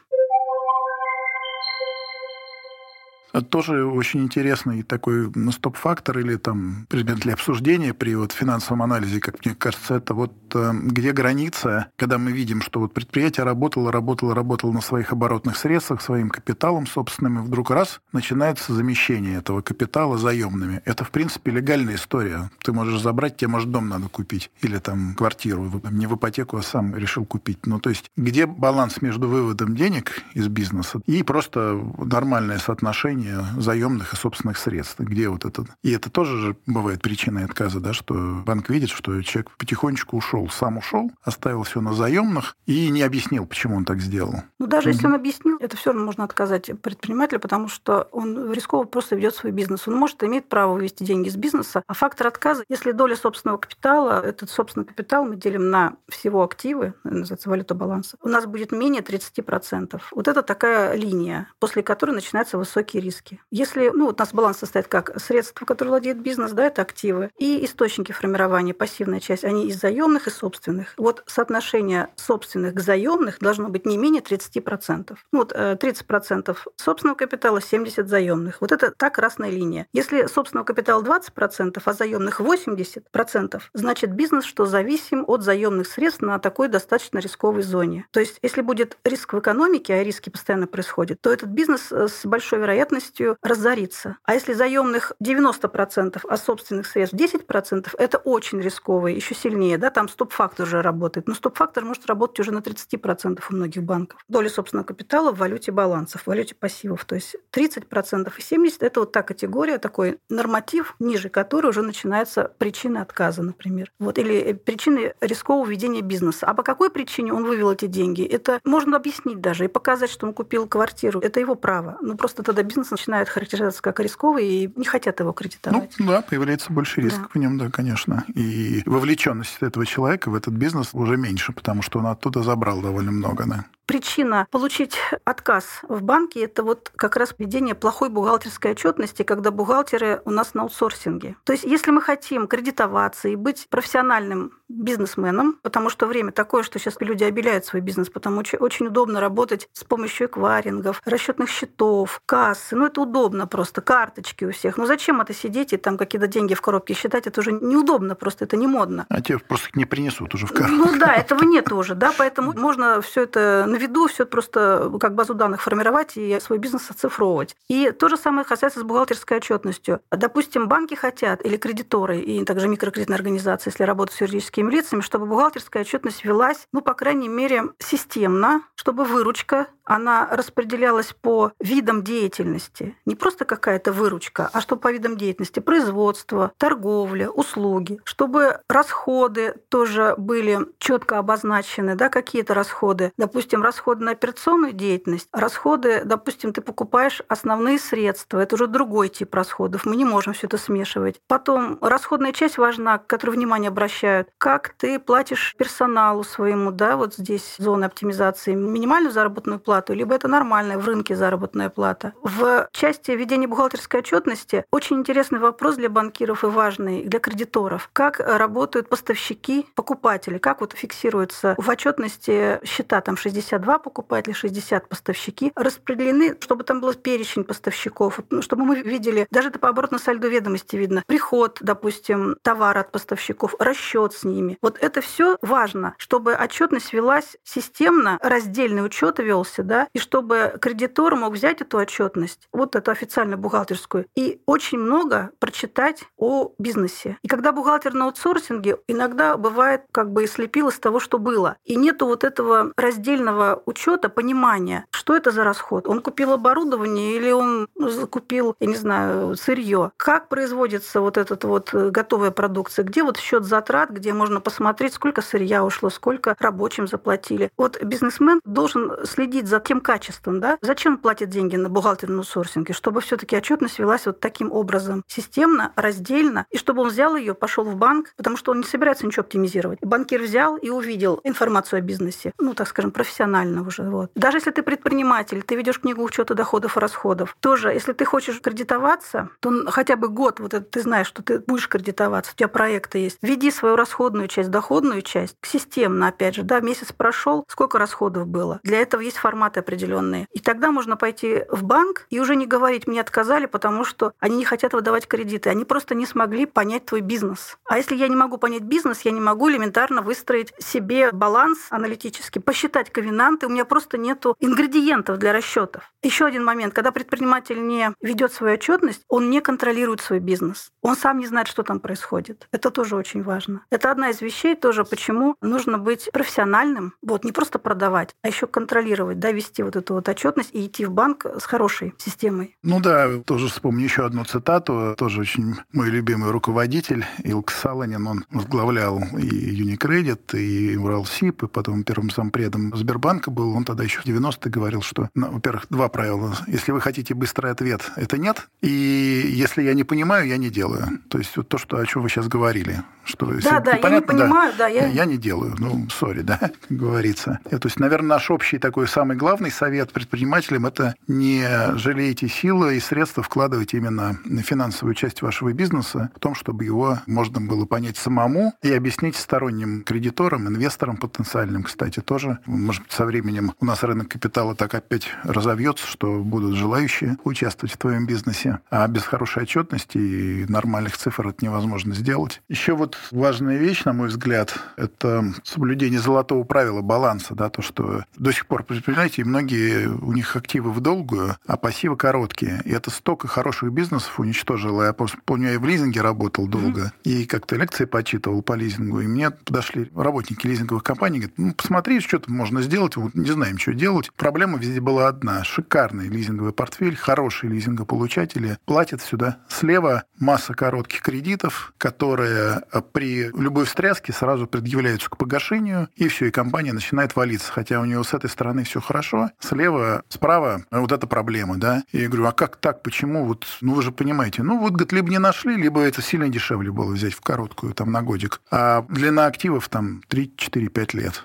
Тоже 3.41 3.86
очень 3.86 4.23
интересный 4.23 4.84
такой 4.84 5.32
ну, 5.34 5.52
стоп-фактор 5.52 6.19
или 6.19 6.36
там 6.36 6.86
предмет 6.89 7.19
для 7.19 7.34
обсуждения 7.34 7.93
при 7.93 8.15
вот 8.15 8.32
финансовом 8.32 8.82
анализе, 8.82 9.19
как 9.19 9.43
мне 9.45 9.56
кажется, 9.56 9.95
это 9.95 10.13
вот 10.13 10.34
э, 10.56 10.71
где 10.73 11.12
граница, 11.12 11.88
когда 11.95 12.17
мы 12.17 12.32
видим, 12.32 12.62
что 12.62 12.80
вот 12.80 12.93
предприятие 12.93 13.45
работало, 13.45 13.91
работало, 13.91 14.34
работало 14.36 14.71
на 14.71 14.82
своих 14.82 15.12
оборотных 15.12 15.58
средствах, 15.58 16.02
своим 16.02 16.30
капиталом 16.30 16.88
собственным, 16.88 17.39
и 17.39 17.41
вдруг 17.47 17.71
раз 17.71 18.02
начинается 18.13 18.73
замещение 18.73 19.38
этого 19.38 19.62
капитала 19.62 20.17
заемными. 20.17 20.82
Это, 20.86 21.04
в 21.04 21.12
принципе, 21.12 21.52
легальная 21.52 21.95
история. 21.95 22.50
Ты 22.63 22.71
можешь 22.73 23.02
забрать, 23.02 23.38
тебе, 23.38 23.50
может, 23.50 23.71
дом 23.71 23.89
надо 23.89 24.08
купить 24.08 24.52
или 24.62 24.78
там 24.78 25.15
квартиру, 25.15 25.82
не 25.91 26.08
в 26.08 26.15
ипотеку, 26.15 26.58
а 26.58 26.62
сам 26.62 26.95
решил 26.95 27.26
купить. 27.26 27.65
Ну, 27.65 27.80
то 27.80 27.89
есть 27.89 28.12
где 28.15 28.45
баланс 28.45 29.02
между 29.02 29.28
выводом 29.28 29.76
денег 29.76 30.23
из 30.34 30.47
бизнеса 30.47 31.02
и 31.06 31.23
просто 31.23 31.80
нормальное 31.97 32.60
соотношение 32.60 33.26
соотношение 33.27 33.61
заемных 33.61 34.13
и 34.13 34.15
собственных 34.15 34.57
средств. 34.57 34.99
Где 34.99 35.29
вот 35.29 35.45
это? 35.45 35.65
И 35.83 35.91
это 35.91 36.09
тоже 36.09 36.37
же 36.37 36.55
бывает 36.65 37.01
причиной 37.01 37.45
отказа, 37.45 37.79
да, 37.79 37.93
что 37.93 38.13
банк 38.45 38.69
видит, 38.69 38.89
что 38.89 39.21
человек 39.21 39.51
потихонечку 39.57 40.17
ушел, 40.17 40.49
сам 40.49 40.77
ушел, 40.77 41.11
оставил 41.23 41.63
все 41.63 41.81
на 41.81 41.93
заемных 41.93 42.55
и 42.65 42.89
не 42.89 43.03
объяснил, 43.03 43.45
почему 43.45 43.77
он 43.77 43.85
так 43.85 43.99
сделал. 43.99 44.43
Ну, 44.59 44.67
даже 44.67 44.89
если 44.89 45.07
он 45.07 45.15
объяснил, 45.15 45.57
это 45.59 45.77
все 45.77 45.91
равно 45.91 46.05
можно 46.05 46.23
отказать 46.23 46.69
предпринимателю, 46.81 47.39
потому 47.39 47.67
что 47.67 48.07
он 48.11 48.51
рисково 48.51 48.83
просто 48.85 49.15
ведет 49.15 49.35
свой 49.35 49.51
бизнес. 49.51 49.87
Он 49.87 49.95
может 49.95 50.23
иметь 50.23 50.45
право 50.47 50.73
вывести 50.73 51.03
деньги 51.03 51.29
из 51.29 51.35
бизнеса, 51.35 51.83
а 51.87 51.93
фактор 51.93 52.27
отказа, 52.27 52.63
если 52.69 52.91
доля 52.91 53.15
собственного 53.15 53.57
капитала, 53.57 54.21
этот 54.23 54.49
собственный 54.49 54.85
капитал 54.85 55.25
мы 55.25 55.35
делим 55.35 55.69
на 55.69 55.95
всего 56.09 56.43
активы, 56.43 56.93
называется 57.03 57.49
валюта 57.49 57.75
баланса, 57.75 58.17
у 58.21 58.29
нас 58.29 58.45
будет 58.45 58.71
менее 58.71 59.01
30%. 59.01 60.01
Вот 60.11 60.27
это 60.27 60.41
такая 60.41 60.95
линия, 60.95 61.47
после 61.59 61.83
которой 61.83 62.11
начинается 62.11 62.57
высокий 62.57 62.99
риск 62.99 63.16
риски. 63.17 63.41
Если, 63.51 63.89
ну, 63.93 64.08
у 64.08 64.15
нас 64.17 64.34
баланс 64.34 64.58
состоит 64.58 64.88
как 64.88 65.19
средства, 65.19 65.65
которые 65.65 65.91
владеет 65.91 66.19
бизнес, 66.19 66.51
да, 66.51 66.65
это 66.65 66.82
активы, 66.82 67.32
и 67.38 67.63
источники 67.65 68.12
формирования, 68.12 68.73
пассивная 68.73 69.19
часть, 69.19 69.43
они 69.43 69.67
из 69.67 69.80
заемных 69.80 70.27
и 70.27 70.32
собственных. 70.32 70.93
Вот 70.97 71.23
соотношение 71.27 72.10
собственных 72.15 72.75
к 72.75 72.80
заемных 72.80 73.39
должно 73.39 73.69
быть 73.69 73.86
не 73.86 73.97
менее 73.97 74.21
30%. 74.21 75.15
Ну, 75.32 75.39
вот 75.39 75.53
30% 75.53 76.51
э, 76.51 76.56
собственного 76.75 77.15
капитала, 77.15 77.60
70% 77.60 78.06
заемных. 78.08 78.62
Вот 78.62 78.71
это 78.71 78.91
та 78.91 79.10
красная 79.10 79.49
линия. 79.49 79.88
Если 79.93 80.27
собственного 80.27 80.65
капитала 80.65 81.01
20%, 81.01 81.82
а 81.84 81.93
заемных 81.93 82.39
80%, 82.41 83.62
значит 83.73 84.12
бизнес, 84.13 84.45
что 84.45 84.65
зависим 84.65 85.23
от 85.27 85.43
заемных 85.43 85.88
средств 85.88 86.21
на 86.21 86.39
такой 86.39 86.67
достаточно 86.67 87.19
рисковой 87.19 87.63
зоне. 87.63 88.06
То 88.12 88.19
есть, 88.19 88.39
если 88.41 88.62
будет 88.62 88.97
риск 89.03 89.34
в 89.34 89.39
экономике, 89.39 89.93
а 89.93 90.03
риски 90.03 90.30
постоянно 90.30 90.67
происходят, 90.67 91.21
то 91.21 91.32
этот 91.32 91.49
бизнес 91.49 91.91
э, 91.91 92.08
с 92.08 92.25
большой 92.25 92.60
вероятностью 92.60 92.96
разорится. 93.41 94.17
А 94.23 94.33
если 94.33 94.53
заемных 94.53 95.13
90%, 95.23 96.21
а 96.27 96.38
собственных 96.38 96.88
средств 96.88 97.15
10%, 97.15 97.95
это 97.97 98.17
очень 98.17 98.60
рисково, 98.60 99.07
еще 99.07 99.36
сильнее. 99.36 99.77
Да? 99.77 99.89
Там 99.89 100.10
стоп-фактор 100.10 100.65
уже 100.65 100.81
работает. 100.81 101.27
Но 101.27 101.33
стоп-фактор 101.33 101.86
может 101.86 102.05
работать 102.07 102.39
уже 102.39 102.51
на 102.51 102.60
30% 102.60 103.41
у 103.49 103.53
многих 103.53 103.83
банков. 103.83 104.19
Доля 104.27 104.49
собственного 104.49 104.86
капитала 104.86 105.31
в 105.31 105.38
валюте 105.38 105.71
балансов, 105.71 106.23
в 106.23 106.27
валюте 106.27 106.55
пассивов. 106.55 107.05
То 107.05 107.15
есть 107.15 107.36
30% 107.53 108.31
и 108.38 108.41
70%– 108.41 108.77
это 108.79 108.99
вот 108.99 109.12
та 109.12 109.21
категория, 109.23 109.77
такой 109.77 110.19
норматив, 110.29 110.95
ниже 110.99 111.29
которой 111.29 111.67
уже 111.67 111.81
начинается 111.81 112.51
причина 112.57 113.01
отказа, 113.01 113.43
например. 113.43 113.91
Вот. 113.99 114.17
Или 114.17 114.53
причины 114.53 115.13
рискового 115.21 115.67
ведения 115.69 116.01
бизнеса. 116.01 116.45
А 116.47 116.53
по 116.53 116.63
какой 116.63 116.89
причине 116.89 117.33
он 117.33 117.45
вывел 117.45 117.71
эти 117.71 117.86
деньги? 117.86 118.23
Это 118.23 118.60
можно 118.63 118.97
объяснить 118.97 119.41
даже 119.41 119.65
и 119.65 119.67
показать, 119.67 120.10
что 120.10 120.27
он 120.27 120.33
купил 120.33 120.67
квартиру. 120.67 121.19
Это 121.19 121.39
его 121.39 121.55
право. 121.55 121.97
Но 122.01 122.15
просто 122.15 122.43
тогда 122.43 122.63
бизнес 122.63 122.87
начинает 122.91 123.30
характеризоваться 123.30 123.82
как 123.82 124.00
рисковый 124.00 124.47
и 124.47 124.73
не 124.76 124.86
хотят 124.86 125.19
его 125.19 125.32
кредитовать. 125.32 125.93
Ну, 125.97 126.08
да, 126.08 126.21
появляется 126.21 126.71
больше 126.71 127.02
рисков 127.02 127.23
да. 127.23 127.30
в 127.34 127.36
нем, 127.38 127.58
да, 127.58 127.69
конечно. 127.69 128.23
И 128.34 128.84
вовлеченность 128.86 129.58
этого 129.62 129.86
человека 129.86 130.30
в 130.30 130.36
этот 130.36 130.54
бизнес 130.54 130.89
уже 130.93 131.17
меньше, 131.17 131.54
потому 131.54 131.82
что 131.82 132.00
он 132.00 132.08
оттуда 132.08 132.43
забрал 132.43 132.82
довольно 132.82 133.12
много, 133.12 133.45
да 133.45 133.65
причина 133.88 134.47
получить 134.52 134.97
отказ 135.23 135.82
в 135.88 136.04
банке– 136.04 136.41
это 136.43 136.62
вот 136.62 136.91
как 136.95 137.15
раз 137.15 137.34
ведение 137.39 137.73
плохой 137.73 138.10
бухгалтерской 138.10 138.71
отчетности, 138.71 139.23
когда 139.23 139.50
бухгалтеры 139.50 140.21
у 140.26 140.30
нас 140.30 140.54
на 140.54 140.63
аутсорсинге. 140.63 141.36
То 141.45 141.54
есть 141.54 141.63
если 141.63 141.89
мы 141.91 142.02
хотим 142.02 142.47
кредитоваться 142.47 143.30
и 143.30 143.36
быть 143.36 143.67
профессиональным 143.69 144.52
бизнесменом, 144.69 145.58
потому 145.62 145.89
что 145.89 146.06
время 146.06 146.32
такое, 146.32 146.63
что 146.63 146.78
сейчас 146.78 146.97
люди 147.00 147.23
обеляют 147.23 147.65
свой 147.65 147.82
бизнес, 147.82 148.10
потому 148.10 148.43
что 148.43 148.58
очень 148.58 148.88
удобно 148.88 149.21
работать 149.21 149.69
с 149.71 149.84
помощью 149.84 150.28
эквайрингов, 150.28 151.02
расчетных 151.06 151.50
счетов, 151.50 152.21
кассы. 152.26 152.76
Ну, 152.76 152.86
это 152.86 153.02
удобно 153.02 153.47
просто, 153.47 153.82
карточки 153.82 154.43
у 154.43 154.52
всех. 154.52 154.78
Ну, 154.78 154.86
зачем 154.86 155.21
это 155.21 155.34
сидеть 155.34 155.71
и 155.71 155.78
там 155.78 155.97
какие-то 155.97 156.28
деньги 156.28 156.54
в 156.54 156.62
коробке 156.62 156.93
считать? 156.93 157.28
Это 157.28 157.39
уже 157.39 157.54
неудобно 157.54 158.15
просто, 158.15 158.43
это 158.43 158.58
не 158.58 158.67
модно. 158.67 159.06
А 159.10 159.21
тебе 159.21 159.39
просто 159.39 159.69
не 159.76 159.86
принесут 159.86 160.36
уже 160.36 160.45
в 160.47 160.52
карту. 160.52 160.73
Ну 160.73 161.00
да, 161.00 161.13
этого 161.15 161.43
нет 161.43 161.71
уже, 161.71 161.95
да, 161.95 162.12
поэтому 162.17 162.54
можно 162.54 163.02
все 163.02 163.23
это 163.23 163.65
виду, 163.77 164.07
все 164.07 164.25
просто 164.25 164.91
как 164.99 165.15
базу 165.15 165.33
данных 165.33 165.61
формировать 165.61 166.17
и 166.17 166.39
свой 166.39 166.57
бизнес 166.57 166.89
оцифровывать. 166.89 167.55
И 167.67 167.91
то 167.91 168.09
же 168.09 168.17
самое 168.17 168.45
касается 168.45 168.79
с 168.79 168.83
бухгалтерской 168.83 169.37
отчетностью. 169.37 170.01
Допустим, 170.11 170.67
банки 170.67 170.95
хотят, 170.95 171.45
или 171.45 171.57
кредиторы, 171.57 172.19
и 172.19 172.43
также 172.45 172.67
микрокредитные 172.67 173.15
организации, 173.15 173.69
если 173.69 173.83
работают 173.83 174.17
с 174.17 174.21
юридическими 174.21 174.71
лицами, 174.71 175.01
чтобы 175.01 175.25
бухгалтерская 175.25 175.83
отчетность 175.83 176.23
велась, 176.23 176.67
ну, 176.71 176.81
по 176.81 176.93
крайней 176.93 177.29
мере, 177.29 177.63
системно, 177.79 178.63
чтобы 178.75 179.05
выручка 179.05 179.67
она 179.87 180.27
распределялась 180.29 181.13
по 181.13 181.53
видам 181.59 182.03
деятельности. 182.03 182.95
Не 183.05 183.15
просто 183.15 183.45
какая-то 183.45 183.91
выручка, 183.93 184.49
а 184.51 184.61
что 184.61 184.75
по 184.75 184.91
видам 184.91 185.17
деятельности. 185.17 185.59
Производство, 185.61 186.51
торговля, 186.57 187.29
услуги. 187.29 187.99
Чтобы 188.03 188.59
расходы 188.67 189.55
тоже 189.69 190.15
были 190.17 190.59
четко 190.77 191.19
обозначены, 191.19 191.95
да, 191.95 192.09
какие-то 192.09 192.53
расходы. 192.53 193.13
Допустим, 193.17 193.63
расходы 193.67 194.06
на 194.06 194.12
операционную 194.12 194.71
деятельность, 194.71 195.27
расходы, 195.34 196.03
допустим, 196.06 196.53
ты 196.53 196.62
покупаешь 196.62 197.21
основные 197.27 197.80
средства. 197.80 198.39
Это 198.39 198.56
уже 198.56 198.67
другой 198.67 199.10
тип 199.10 199.36
расходов. 199.36 199.86
Мы 199.86 199.97
не 199.97 200.06
можем 200.06 200.34
все 200.34 200.47
это 200.47 200.58
смешивать. 200.58 201.19
Потом 201.27 201.77
расходная 201.82 202.32
часть 202.32 202.58
важна, 202.58 202.97
к 202.97 203.08
которой 203.08 203.32
внимание 203.32 203.67
обращают. 203.67 204.30
Как 204.38 204.69
ты 204.69 204.99
платишь 204.99 205.53
персоналу 205.58 206.23
своему, 206.23 206.71
да, 206.71 206.95
вот 206.95 207.15
здесь 207.15 207.56
зона 207.58 207.88
оптимизации, 207.88 208.53
минимальную 208.53 209.12
заработную 209.12 209.60
плату, 209.60 209.93
либо 209.93 210.15
это 210.15 210.27
нормальная 210.27 210.77
в 210.77 210.86
рынке 210.88 211.15
заработная 211.15 211.69
плата. 211.69 212.13
В 212.23 212.69
части 212.71 213.12
ведения 213.12 213.47
бухгалтерской 213.47 213.99
отчетности 213.99 214.65
очень 214.71 214.97
интересный 214.97 215.39
вопрос 215.39 215.75
для 215.75 215.89
банкиров 215.89 216.43
и 216.43 216.47
важный 216.47 217.03
для 217.03 217.19
кредиторов. 217.19 217.89
Как 217.91 218.19
работают 218.19 218.88
поставщики, 218.88 219.67
покупатели, 219.75 220.38
как 220.38 220.62
вот 220.62 220.73
фиксируется 220.73 221.56
в 221.58 221.69
отчетности 221.69 222.60
счета, 222.63 223.01
там 223.01 223.17
62 223.58 223.80
покупателя, 223.80 224.34
60 224.34 224.88
поставщики, 224.88 225.52
распределены, 225.56 226.38
чтобы 226.39 226.63
там 226.63 226.82
был 226.82 226.93
перечень 226.93 227.43
поставщиков, 227.43 228.20
ну, 228.30 228.41
чтобы 228.41 228.63
мы 228.63 228.82
видели, 228.82 229.28
даже 229.32 229.50
это 229.50 229.60
по 229.60 229.70
оборотно 229.70 230.00
сальдо 230.00 230.28
ведомости 230.28 230.76
видно, 230.76 231.04
приход, 231.08 231.58
допустим, 231.62 232.36
товара 232.41 232.82
от 232.82 232.91
поставщиков, 232.91 233.56
расчет 233.60 234.13
с 234.13 234.24
ними. 234.24 234.58
Вот 234.62 234.78
это 234.80 235.02
все 235.02 235.38
важно, 235.41 235.96
чтобы 235.98 236.34
отчетность 236.34 236.93
велась 236.93 237.38
системно, 237.43 238.20
раздельный 238.22 238.86
учет 238.86 239.20
велся, 239.20 239.63
да, 239.63 239.88
и 239.93 240.00
чтобы 240.00 240.58
кредитор 240.62 241.15
мог 241.15 241.34
взять 241.34 241.62
эту 241.62 241.78
отчетность, 241.78 242.48
вот 242.52 242.76
эту 242.76 242.91
официальную 242.91 243.38
бухгалтерскую, 243.38 244.06
и 244.15 244.41
очень 244.46 244.78
много 244.78 245.32
прочитать 245.39 246.04
о 246.17 246.52
бизнесе. 246.58 247.17
И 247.22 247.28
когда 247.28 247.52
бухгалтер 247.52 247.93
на 247.93 248.06
аутсорсинге, 248.06 248.78
иногда 248.88 249.38
бывает 249.38 249.84
как 249.91 250.12
бы 250.12 250.24
и 250.24 250.28
слепил 250.28 250.70
из 250.70 250.80
того, 250.80 251.00
что 251.00 251.20
было. 251.20 251.58
И 251.65 251.76
нету 251.76 252.06
вот 252.06 252.24
этого 252.24 252.72
раздельного 252.78 253.46
учета, 253.55 254.10
понимания, 254.10 254.86
что 254.91 255.15
это 255.15 255.31
за 255.31 255.43
расход. 255.43 255.88
Он 255.88 256.01
купил 256.01 256.33
оборудование 256.33 257.15
или 257.15 257.31
он 257.31 257.67
закупил, 257.75 258.55
я 258.60 258.67
не 258.67 258.75
знаю, 258.75 259.36
сырье. 259.36 259.91
Как 259.97 260.27
производится 260.27 261.01
вот 261.01 261.17
этот 261.17 261.43
вот 261.43 261.73
э, 261.73 261.89
готовая 261.89 262.31
продукция? 262.31 262.83
Где 262.83 263.03
вот 263.03 263.17
счет 263.17 263.43
затрат, 263.43 263.89
где 263.89 264.13
можно 264.13 264.41
посмотреть, 264.41 264.93
сколько 264.93 265.21
сырья 265.21 265.63
ушло, 265.63 265.89
сколько 265.89 266.36
рабочим 266.39 266.88
заплатили. 266.88 267.51
Вот 267.57 267.81
бизнесмен 267.83 268.41
должен 268.43 269.05
следить 269.05 269.47
за 269.47 269.60
тем 269.60 269.81
качеством, 269.81 270.39
да? 270.39 270.57
Зачем 270.62 270.97
платят 270.97 271.29
деньги 271.29 271.55
на 271.55 271.69
бухгалтерном 271.69 272.23
сорсинге? 272.23 272.73
Чтобы 272.73 273.01
все-таки 273.01 273.38
отчетность 273.38 273.79
велась 273.79 274.05
вот 274.05 274.19
таким 274.19 274.51
образом, 274.51 275.03
системно, 275.07 275.71
раздельно, 275.75 276.45
и 276.49 276.57
чтобы 276.57 276.81
он 276.81 276.89
взял 276.89 277.15
ее, 277.15 277.33
пошел 277.33 277.63
в 277.63 277.75
банк, 277.75 278.13
потому 278.17 278.38
что 278.38 278.51
он 278.51 278.60
не 278.60 278.65
собирается 278.65 279.05
ничего 279.05 279.21
оптимизировать. 279.21 279.79
Банкир 279.81 280.21
взял 280.21 280.57
и 280.57 280.69
увидел 280.69 281.19
информацию 281.23 281.79
о 281.79 281.81
бизнесе, 281.81 282.33
ну, 282.38 282.53
так 282.53 282.67
скажем, 282.67 282.91
профессионально 282.91 283.26
уже. 283.61 283.83
Вот. 283.83 284.11
Даже 284.15 284.37
если 284.37 284.51
ты 284.51 284.63
предприниматель, 284.63 285.41
ты 285.41 285.55
ведешь 285.55 285.79
книгу 285.79 286.03
учета 286.03 286.35
доходов 286.35 286.77
и 286.77 286.79
расходов, 286.79 287.35
тоже, 287.39 287.69
если 287.69 287.93
ты 287.93 288.05
хочешь 288.05 288.41
кредитоваться, 288.41 289.29
то 289.39 289.51
хотя 289.71 289.95
бы 289.95 290.09
год, 290.09 290.39
вот 290.39 290.53
это 290.53 290.65
ты 290.65 290.81
знаешь, 290.81 291.07
что 291.07 291.23
ты 291.23 291.39
будешь 291.39 291.67
кредитоваться, 291.67 292.31
у 292.33 292.35
тебя 292.35 292.47
проекты 292.47 292.99
есть, 292.99 293.17
веди 293.21 293.51
свою 293.51 293.75
расходную 293.75 294.27
часть, 294.27 294.51
доходную 294.51 295.01
часть, 295.01 295.35
системно, 295.41 296.09
опять 296.09 296.35
же, 296.35 296.43
да, 296.43 296.59
месяц 296.59 296.91
прошел, 296.91 297.45
сколько 297.47 297.79
расходов 297.79 298.27
было. 298.27 298.59
Для 298.63 298.81
этого 298.81 299.01
есть 299.01 299.17
формат 299.17 299.37
форматы 299.37 299.59
определенные. 299.59 300.27
И 300.33 300.39
тогда 300.39 300.71
можно 300.71 300.97
пойти 300.97 301.43
в 301.49 301.63
банк 301.63 302.07
и 302.09 302.19
уже 302.19 302.35
не 302.35 302.47
говорить, 302.47 302.87
мне 302.87 303.01
отказали, 303.01 303.45
потому 303.45 303.85
что 303.85 304.13
они 304.19 304.37
не 304.37 304.45
хотят 304.45 304.73
выдавать 304.73 305.07
кредиты. 305.07 305.49
Они 305.49 305.63
просто 305.63 305.95
не 305.95 306.05
смогли 306.05 306.45
понять 306.45 306.85
твой 306.85 307.01
бизнес. 307.01 307.57
А 307.65 307.77
если 307.77 307.95
я 307.95 308.07
не 308.07 308.15
могу 308.15 308.37
понять 308.37 308.63
бизнес, 308.63 309.01
я 309.01 309.11
не 309.11 309.19
могу 309.19 309.49
элементарно 309.49 310.01
выстроить 310.01 310.53
себе 310.59 311.11
баланс 311.11 311.59
аналитический, 311.69 312.41
посчитать 312.41 312.91
ковенанты. 313.17 313.47
У 313.47 313.49
меня 313.49 313.65
просто 313.65 313.97
нет 313.97 314.25
ингредиентов 314.39 315.17
для 315.17 315.34
расчетов. 315.34 315.91
Еще 316.03 316.25
один 316.25 316.45
момент. 316.45 316.73
Когда 316.73 316.91
предприниматель 316.91 317.65
не 317.65 317.91
ведет 318.01 318.32
свою 318.32 318.53
отчетность, 318.53 319.01
он 319.08 319.30
не 319.30 319.41
контролирует 319.41 320.01
свой 320.01 320.19
бизнес. 320.19 320.71
Он 320.82 320.95
сам 320.95 321.19
не 321.19 321.27
знает, 321.27 321.47
что 321.47 321.63
там 321.63 321.80
происходит. 321.80 322.47
Это 322.51 322.69
тоже 322.69 322.95
очень 322.95 323.23
важно. 323.23 323.62
Это 323.69 323.91
одна 323.91 324.10
из 324.10 324.21
вещей 324.21 324.56
тоже, 324.56 324.84
почему 324.86 325.36
нужно 325.41 325.77
быть 325.77 326.10
профессиональным, 326.13 326.93
вот 327.01 327.23
не 327.23 327.32
просто 327.32 327.60
продавать, 327.60 328.15
а 328.21 328.27
еще 328.27 328.47
контролировать, 328.47 329.19
да, 329.19 329.32
вести 329.32 329.63
вот 329.63 329.75
эту 329.75 329.95
вот 329.95 330.10
отчетность 330.10 330.51
и 330.53 330.65
идти 330.65 330.86
в 330.86 330.91
банк 330.91 331.25
с 331.25 331.43
хорошей 331.43 331.93
системой. 331.97 332.56
Ну 332.63 332.80
да, 332.80 333.19
тоже 333.25 333.47
вспомню 333.47 333.84
еще 333.84 334.06
одну 334.06 334.23
цитату. 334.23 334.95
Тоже 334.97 335.21
очень 335.21 335.56
мой 335.73 335.89
любимый 335.89 336.32
руководитель 336.32 337.06
Илк 337.23 337.51
Саланин, 337.51 338.08
он 338.08 338.25
возглавлял 338.32 338.99
и 339.17 339.63
Unicredit, 339.63 340.38
и 340.38 340.77
Уралсиб, 340.77 341.43
и 341.43 341.47
потом 341.47 341.84
первым 341.84 342.10
зампредом 342.10 342.75
Сбербанка 342.75 343.07
банка 343.08 343.32
был, 343.32 343.56
он 343.56 343.63
тогда 343.63 343.86
еще 343.86 344.02
в 344.02 344.06
90-е 344.06 344.52
говорил, 344.52 344.82
что, 344.82 345.10
ну, 345.15 345.32
во-первых, 345.32 345.67
два 345.70 345.88
правила. 345.88 346.36
Если 346.46 346.74
вы 346.74 346.82
хотите 346.82 347.13
быстрый 347.13 347.54
ответ, 347.54 347.89
это 347.96 348.17
нет. 348.17 348.50
И 348.62 348.67
если 348.67 349.62
я 349.62 349.74
не 349.74 349.86
понимаю, 349.86 350.28
я 350.28 350.36
не 350.36 350.50
делаю. 350.50 351.00
То 351.08 351.17
есть 351.17 351.38
вот 351.38 351.48
то, 351.48 351.58
что, 351.58 351.78
о 351.78 351.86
чем 351.86 352.02
вы 352.02 352.10
сейчас 352.10 352.28
говорили. 352.28 352.84
Что, 353.06 353.28
да, 353.41 353.62
да, 353.62 353.78
я 353.78 353.89
не 353.89 354.02
понимаю, 354.02 354.54
да. 354.58 354.67
Я... 354.67 354.88
я 354.88 355.06
не 355.06 355.15
делаю. 355.15 355.56
Ну, 355.58 355.88
сори, 355.89 356.20
да, 356.20 356.38
как 356.39 356.52
говорится. 356.67 357.39
То 357.50 357.62
есть, 357.63 357.80
наверное, 357.80 358.10
наш 358.10 358.30
общий 358.30 358.58
такой 358.58 358.89
самый 358.89 359.15
главный 359.15 359.52
совет 359.52 359.93
предпринимателям– 359.93 360.65
это 360.67 360.93
не 361.08 361.48
жалейте 361.78 362.28
силы 362.28 362.76
и 362.76 362.82
средства 362.82 363.24
вкладывать 363.24 363.74
именно 363.74 364.20
на 364.26 364.41
финансовую 364.41 364.96
часть 364.96 365.22
вашего 365.22 365.54
бизнеса, 365.54 366.12
в 366.13 366.20
том, 366.20 366.36
чтобы 366.36 366.65
его 366.65 367.00
можно 367.08 367.39
было 367.39 367.65
понять 367.65 367.96
самому 367.96 368.54
и 368.62 368.74
объяснить 368.74 369.15
сторонним 369.15 369.84
кредиторам, 369.84 370.50
инвесторам 370.50 370.98
потенциальным, 370.98 371.63
кстати, 371.63 372.02
тоже. 372.02 372.39
Может 372.46 372.84
быть, 372.84 372.91
со 372.97 373.05
временем 373.05 373.53
у 373.60 373.65
нас 373.65 373.83
рынок 373.83 374.10
капитала 374.10 374.55
так 374.55 374.73
опять 374.73 375.07
разовьется, 375.23 375.86
что 375.86 376.17
будут 376.23 376.55
желающие 376.55 377.17
участвовать 377.23 377.75
в 377.75 377.77
твоем 377.77 378.07
бизнесе. 378.07 378.57
А 378.71 378.88
без 378.88 379.03
хорошей 379.03 379.43
отчетности 379.43 379.99
и 379.99 380.45
нормальных 380.47 380.97
цифр 380.97 381.27
это 381.27 381.45
невозможно 381.45 381.93
сделать. 381.93 382.41
Еще 382.49 382.75
вот 382.75 382.97
важная 383.12 383.57
вещь, 383.57 383.83
на 383.83 383.93
мой 383.93 384.07
взгляд, 384.07 384.57
это 384.77 385.31
соблюдение 385.43 385.99
золотого 385.99 386.43
правила 386.43 386.81
баланса, 386.81 387.36
да, 387.36 387.49
то, 387.49 387.62
что 387.62 388.03
до 388.15 388.31
сих 388.31 388.47
пор 388.47 388.63
предприниматели, 388.63 389.23
многие, 389.23 389.88
у 389.88 390.13
них 390.13 390.36
активы 390.36 390.71
в 390.71 390.79
долгую, 390.79 391.38
а 391.45 391.55
пассивы 391.55 391.97
короткие. 391.97 392.63
И 392.65 392.71
это 392.71 392.89
столько 392.89 393.27
хороших 393.27 393.71
бизнесов 393.71 394.19
уничтожило. 394.19 394.83
Я 394.83 394.93
помню, 394.93 395.51
я 395.51 395.60
в 395.60 395.65
лизинге 395.65 396.01
работал 396.01 396.47
долго, 396.47 396.93
mm-hmm. 397.03 397.21
и 397.21 397.25
как-то 397.27 397.57
лекции 397.57 397.86
почитывал 397.86 398.41
по 398.41 398.53
лизингу, 398.53 399.01
и 399.01 399.07
мне 399.07 399.29
подошли 399.29 399.91
работники 399.95 400.47
лизинговых 400.47 400.83
компаний, 400.83 401.19
говорят, 401.19 401.38
ну, 401.38 401.53
посмотри, 401.53 401.99
что 401.99 402.17
то 402.17 402.31
можно 402.31 402.63
сделать, 402.63 402.87
вот 402.95 403.15
не 403.15 403.30
знаем, 403.32 403.58
что 403.58 403.73
делать. 403.73 404.12
Проблема 404.13 404.58
везде 404.58 404.80
была 404.80 405.08
одна. 405.08 405.43
Шикарный 405.43 406.08
лизинговый 406.08 406.54
портфель, 406.54 406.95
хорошие 406.95 407.52
лизингополучатели 407.52 408.58
платят 408.65 409.02
сюда. 409.02 409.39
Слева 409.50 410.04
масса 410.19 410.54
коротких 410.54 411.02
кредитов, 411.02 411.73
которые 411.78 412.62
при 412.93 413.30
любой 413.38 413.65
встряске 413.65 414.13
сразу 414.13 414.47
предъявляются 414.47 415.10
к 415.10 415.17
погашению, 415.17 415.89
и 415.95 416.08
все, 416.08 416.28
и 416.28 416.32
компания 416.32 416.73
начинает 416.73 417.15
валиться. 417.15 417.52
Хотя 417.52 417.80
у 417.82 417.86
нее 417.86 418.04
с 418.04 418.13
этой 418.13 418.30
стороны 418.30 418.63
все 418.63 418.80
хорошо, 418.80 419.30
слева, 419.39 420.04
справа 420.10 420.63
вот 420.71 420.91
эта 420.91 421.08
проблема, 421.08 421.58
да. 421.58 421.84
И 421.91 422.00
я 422.00 422.08
говорю, 422.08 422.26
а 422.26 422.32
как 422.32 422.56
так, 422.58 422.84
почему? 422.84 423.26
Вот, 423.26 423.45
ну 423.62 423.73
вы 423.73 423.82
же 423.82 423.91
понимаете, 423.91 424.43
ну 424.43 424.60
вот, 424.60 424.73
говорит, 424.73 424.93
либо 424.93 425.10
не 425.10 425.19
нашли, 425.19 425.56
либо 425.56 425.82
это 425.82 426.02
сильно 426.02 426.30
дешевле 426.30 426.71
было 426.71 426.91
взять 426.91 427.13
в 427.13 427.21
короткую, 427.21 427.73
там, 427.73 427.91
на 427.91 428.02
годик. 428.02 428.41
А 428.52 428.84
длина 428.89 429.26
активов 429.26 429.69
там 429.69 430.02
3, 430.08 430.34
4, 430.38 430.69
5 430.69 430.93
лет. 430.93 431.23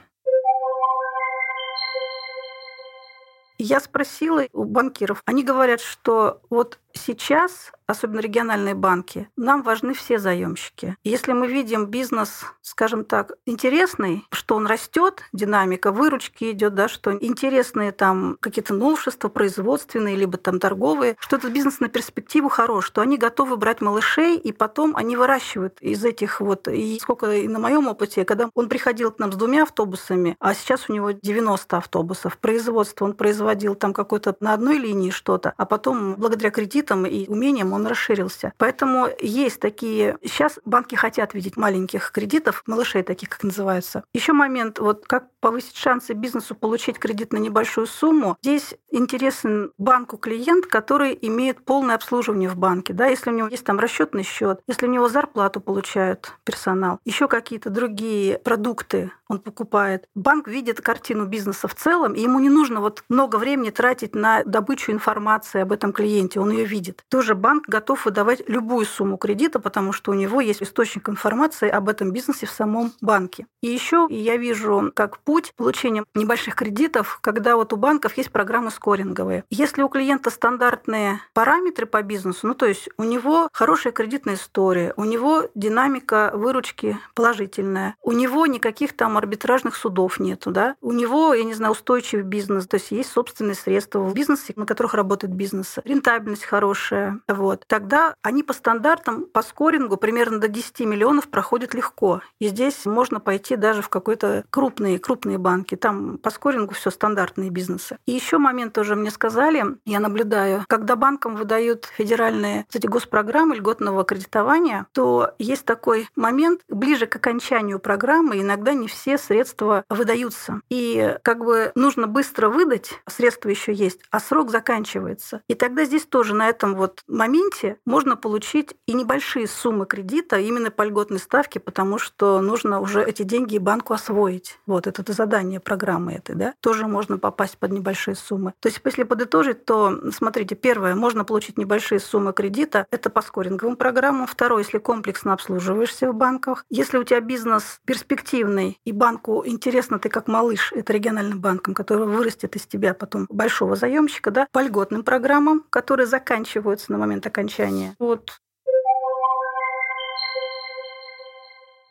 Я 3.64 3.78
спросила 3.78 4.44
у 4.52 4.64
банкиров, 4.64 5.22
они 5.24 5.44
говорят, 5.44 5.80
что 5.80 6.42
вот 6.50 6.80
сейчас 6.94 7.72
особенно 7.92 8.20
региональные 8.20 8.74
банки, 8.74 9.28
нам 9.36 9.62
важны 9.62 9.94
все 9.94 10.18
заемщики. 10.18 10.96
Если 11.04 11.32
мы 11.32 11.46
видим 11.46 11.86
бизнес, 11.86 12.44
скажем 12.60 13.04
так, 13.04 13.32
интересный, 13.46 14.26
что 14.32 14.56
он 14.56 14.66
растет, 14.66 15.22
динамика 15.32 15.92
выручки 15.92 16.50
идет, 16.50 16.74
да, 16.74 16.88
что 16.88 17.16
интересные 17.16 17.92
там 17.92 18.36
какие-то 18.40 18.74
новшества 18.74 19.28
производственные, 19.28 20.16
либо 20.16 20.38
там 20.38 20.58
торговые, 20.58 21.16
что 21.18 21.36
этот 21.36 21.52
бизнес 21.52 21.80
на 21.80 21.88
перспективу 21.88 22.48
хорош, 22.48 22.86
что 22.86 23.00
они 23.00 23.16
готовы 23.16 23.56
брать 23.56 23.80
малышей, 23.80 24.36
и 24.36 24.52
потом 24.52 24.96
они 24.96 25.16
выращивают 25.16 25.78
из 25.80 26.04
этих 26.04 26.40
вот, 26.40 26.68
и 26.68 26.98
сколько 27.00 27.30
и 27.32 27.48
на 27.48 27.58
моем 27.58 27.88
опыте, 27.88 28.24
когда 28.24 28.50
он 28.54 28.68
приходил 28.68 29.12
к 29.12 29.18
нам 29.18 29.32
с 29.32 29.36
двумя 29.36 29.62
автобусами, 29.62 30.36
а 30.40 30.54
сейчас 30.54 30.88
у 30.88 30.92
него 30.92 31.10
90 31.12 31.76
автобусов, 31.76 32.38
производство, 32.38 33.04
он 33.04 33.14
производил 33.14 33.74
там 33.74 33.92
какой-то 33.92 34.34
на 34.40 34.54
одной 34.54 34.78
линии 34.78 35.10
что-то, 35.10 35.52
а 35.56 35.66
потом 35.66 36.14
благодаря 36.14 36.50
кредитам 36.82 37.06
и 37.06 37.28
умениям 37.28 37.72
он 37.72 37.86
расширился. 37.86 38.52
Поэтому 38.58 39.08
есть 39.20 39.60
такие... 39.60 40.18
Сейчас 40.22 40.58
банки 40.64 40.94
хотят 40.94 41.34
видеть 41.34 41.56
маленьких 41.56 42.10
кредитов, 42.10 42.62
малышей 42.66 43.02
таких, 43.02 43.28
как 43.28 43.44
называются. 43.44 44.04
Еще 44.12 44.32
момент, 44.32 44.78
вот 44.78 45.06
как 45.06 45.30
повысить 45.40 45.76
шансы 45.76 46.12
бизнесу 46.12 46.54
получить 46.54 46.98
кредит 46.98 47.32
на 47.32 47.38
небольшую 47.38 47.86
сумму. 47.86 48.36
Здесь 48.42 48.74
интересен 48.90 49.72
банку 49.78 50.16
клиент, 50.16 50.66
который 50.66 51.18
имеет 51.22 51.64
полное 51.64 51.94
обслуживание 51.94 52.48
в 52.48 52.56
банке. 52.56 52.92
Да, 52.92 53.06
если 53.06 53.30
у 53.30 53.34
него 53.34 53.48
есть 53.48 53.64
там 53.64 53.78
расчетный 53.78 54.22
счет, 54.22 54.60
если 54.66 54.86
у 54.86 54.90
него 54.90 55.08
зарплату 55.08 55.60
получают 55.60 56.32
персонал, 56.44 56.98
еще 57.04 57.28
какие-то 57.28 57.70
другие 57.70 58.38
продукты 58.38 59.12
он 59.32 59.40
покупает. 59.40 60.08
Банк 60.14 60.46
видит 60.46 60.82
картину 60.82 61.24
бизнеса 61.24 61.66
в 61.66 61.74
целом, 61.74 62.12
и 62.12 62.20
ему 62.20 62.38
не 62.38 62.50
нужно 62.50 62.80
вот 62.80 63.02
много 63.08 63.36
времени 63.36 63.70
тратить 63.70 64.14
на 64.14 64.44
добычу 64.44 64.92
информации 64.92 65.62
об 65.62 65.72
этом 65.72 65.92
клиенте, 65.92 66.38
он 66.38 66.50
ее 66.50 66.66
видит. 66.66 67.02
Тоже 67.08 67.34
банк 67.34 67.66
готов 67.66 68.04
выдавать 68.04 68.46
любую 68.46 68.84
сумму 68.84 69.16
кредита, 69.16 69.58
потому 69.58 69.92
что 69.92 70.10
у 70.10 70.14
него 70.14 70.42
есть 70.42 70.62
источник 70.62 71.08
информации 71.08 71.68
об 71.68 71.88
этом 71.88 72.12
бизнесе 72.12 72.46
в 72.46 72.50
самом 72.50 72.92
банке. 73.00 73.46
И 73.62 73.68
еще 73.68 74.06
я 74.10 74.36
вижу 74.36 74.92
как 74.94 75.18
путь 75.18 75.54
получения 75.56 76.04
небольших 76.14 76.54
кредитов, 76.54 77.18
когда 77.22 77.56
вот 77.56 77.72
у 77.72 77.76
банков 77.76 78.16
есть 78.18 78.30
программы 78.30 78.70
скоринговые. 78.70 79.44
Если 79.48 79.80
у 79.82 79.88
клиента 79.88 80.28
стандартные 80.28 81.20
параметры 81.32 81.86
по 81.86 82.02
бизнесу, 82.02 82.48
ну 82.48 82.54
то 82.54 82.66
есть 82.66 82.90
у 82.98 83.04
него 83.04 83.48
хорошая 83.54 83.94
кредитная 83.94 84.34
история, 84.34 84.92
у 84.96 85.04
него 85.04 85.44
динамика 85.54 86.32
выручки 86.34 86.98
положительная, 87.14 87.94
у 88.02 88.12
него 88.12 88.46
никаких 88.46 88.94
там 88.94 89.16
арбитражных 89.22 89.76
судов 89.76 90.18
нету, 90.20 90.50
да, 90.50 90.76
у 90.80 90.92
него, 90.92 91.34
я 91.34 91.44
не 91.44 91.54
знаю, 91.54 91.72
устойчивый 91.72 92.24
бизнес, 92.24 92.66
то 92.66 92.76
есть 92.76 92.90
есть 92.90 93.12
собственные 93.12 93.54
средства 93.54 94.00
в 94.00 94.12
бизнесе, 94.14 94.52
на 94.56 94.66
которых 94.66 94.94
работает 94.94 95.32
бизнес, 95.32 95.78
рентабельность 95.84 96.44
хорошая, 96.44 97.20
вот, 97.28 97.64
тогда 97.66 98.14
они 98.22 98.42
по 98.42 98.52
стандартам, 98.52 99.26
по 99.32 99.42
скорингу 99.42 99.96
примерно 99.96 100.38
до 100.38 100.48
10 100.48 100.80
миллионов 100.80 101.28
проходят 101.28 101.74
легко. 101.74 102.20
И 102.38 102.48
здесь 102.48 102.84
можно 102.86 103.20
пойти 103.20 103.56
даже 103.56 103.82
в 103.82 103.88
какой-то 103.88 104.44
крупные, 104.50 104.98
крупные 104.98 105.38
банки. 105.38 105.76
Там 105.76 106.18
по 106.18 106.30
скорингу 106.30 106.74
все 106.74 106.90
стандартные 106.90 107.50
бизнесы. 107.50 107.98
И 108.06 108.12
еще 108.12 108.38
момент 108.38 108.72
тоже 108.72 108.96
мне 108.96 109.10
сказали, 109.10 109.64
я 109.84 110.00
наблюдаю, 110.00 110.64
когда 110.68 110.96
банкам 110.96 111.36
выдают 111.36 111.86
федеральные 111.96 112.66
эти 112.72 112.86
госпрограммы 112.86 113.56
льготного 113.56 114.04
кредитования, 114.04 114.86
то 114.92 115.32
есть 115.38 115.64
такой 115.64 116.08
момент, 116.16 116.60
ближе 116.68 117.06
к 117.06 117.16
окончанию 117.16 117.78
программы 117.78 118.40
иногда 118.40 118.72
не 118.74 118.88
все 118.88 119.11
средства 119.18 119.84
выдаются. 119.88 120.60
И 120.68 121.16
как 121.22 121.44
бы 121.44 121.72
нужно 121.74 122.06
быстро 122.06 122.48
выдать, 122.48 123.00
средства 123.08 123.48
еще 123.48 123.72
есть, 123.72 124.00
а 124.10 124.20
срок 124.20 124.50
заканчивается. 124.50 125.42
И 125.48 125.54
тогда 125.54 125.84
здесь 125.84 126.04
тоже 126.06 126.34
на 126.34 126.48
этом 126.48 126.74
вот 126.74 127.02
моменте 127.06 127.76
можно 127.86 128.16
получить 128.16 128.74
и 128.86 128.94
небольшие 128.94 129.46
суммы 129.46 129.86
кредита 129.86 130.38
именно 130.38 130.70
по 130.70 130.82
льготной 130.82 131.18
ставке, 131.18 131.60
потому 131.60 131.98
что 131.98 132.40
нужно 132.40 132.80
уже 132.80 133.02
эти 133.02 133.22
деньги 133.22 133.58
банку 133.58 133.94
освоить. 133.94 134.58
Вот 134.66 134.86
это 134.86 135.12
задание 135.12 135.60
программы 135.60 136.12
этой, 136.14 136.34
да, 136.34 136.54
тоже 136.60 136.86
можно 136.86 137.18
попасть 137.18 137.58
под 137.58 137.72
небольшие 137.72 138.14
суммы. 138.14 138.54
То 138.60 138.68
есть, 138.68 138.80
если 138.84 139.02
подытожить, 139.04 139.64
то, 139.64 140.10
смотрите, 140.12 140.54
первое, 140.54 140.94
можно 140.94 141.24
получить 141.24 141.58
небольшие 141.58 142.00
суммы 142.00 142.32
кредита, 142.32 142.86
это 142.90 143.10
по 143.10 143.22
скоринговым 143.22 143.76
программам. 143.76 144.26
Второе, 144.26 144.62
если 144.62 144.78
комплексно 144.78 145.32
обслуживаешься 145.32 146.10
в 146.10 146.14
банках. 146.14 146.64
Если 146.70 146.98
у 146.98 147.04
тебя 147.04 147.20
бизнес 147.20 147.80
перспективный, 147.84 148.78
и 148.84 148.91
банку 148.92 149.42
интересно, 149.46 149.98
ты 149.98 150.08
как 150.08 150.28
малыш, 150.28 150.72
это 150.72 150.92
региональным 150.92 151.40
банком, 151.40 151.74
который 151.74 152.06
вырастет 152.06 152.56
из 152.56 152.66
тебя 152.66 152.94
потом 152.94 153.26
большого 153.28 153.76
заемщика, 153.76 154.30
да, 154.30 154.46
по 154.52 154.60
льготным 154.62 155.02
программам, 155.02 155.64
которые 155.70 156.06
заканчиваются 156.06 156.92
на 156.92 156.98
момент 156.98 157.26
окончания. 157.26 157.94
Вот 157.98 158.38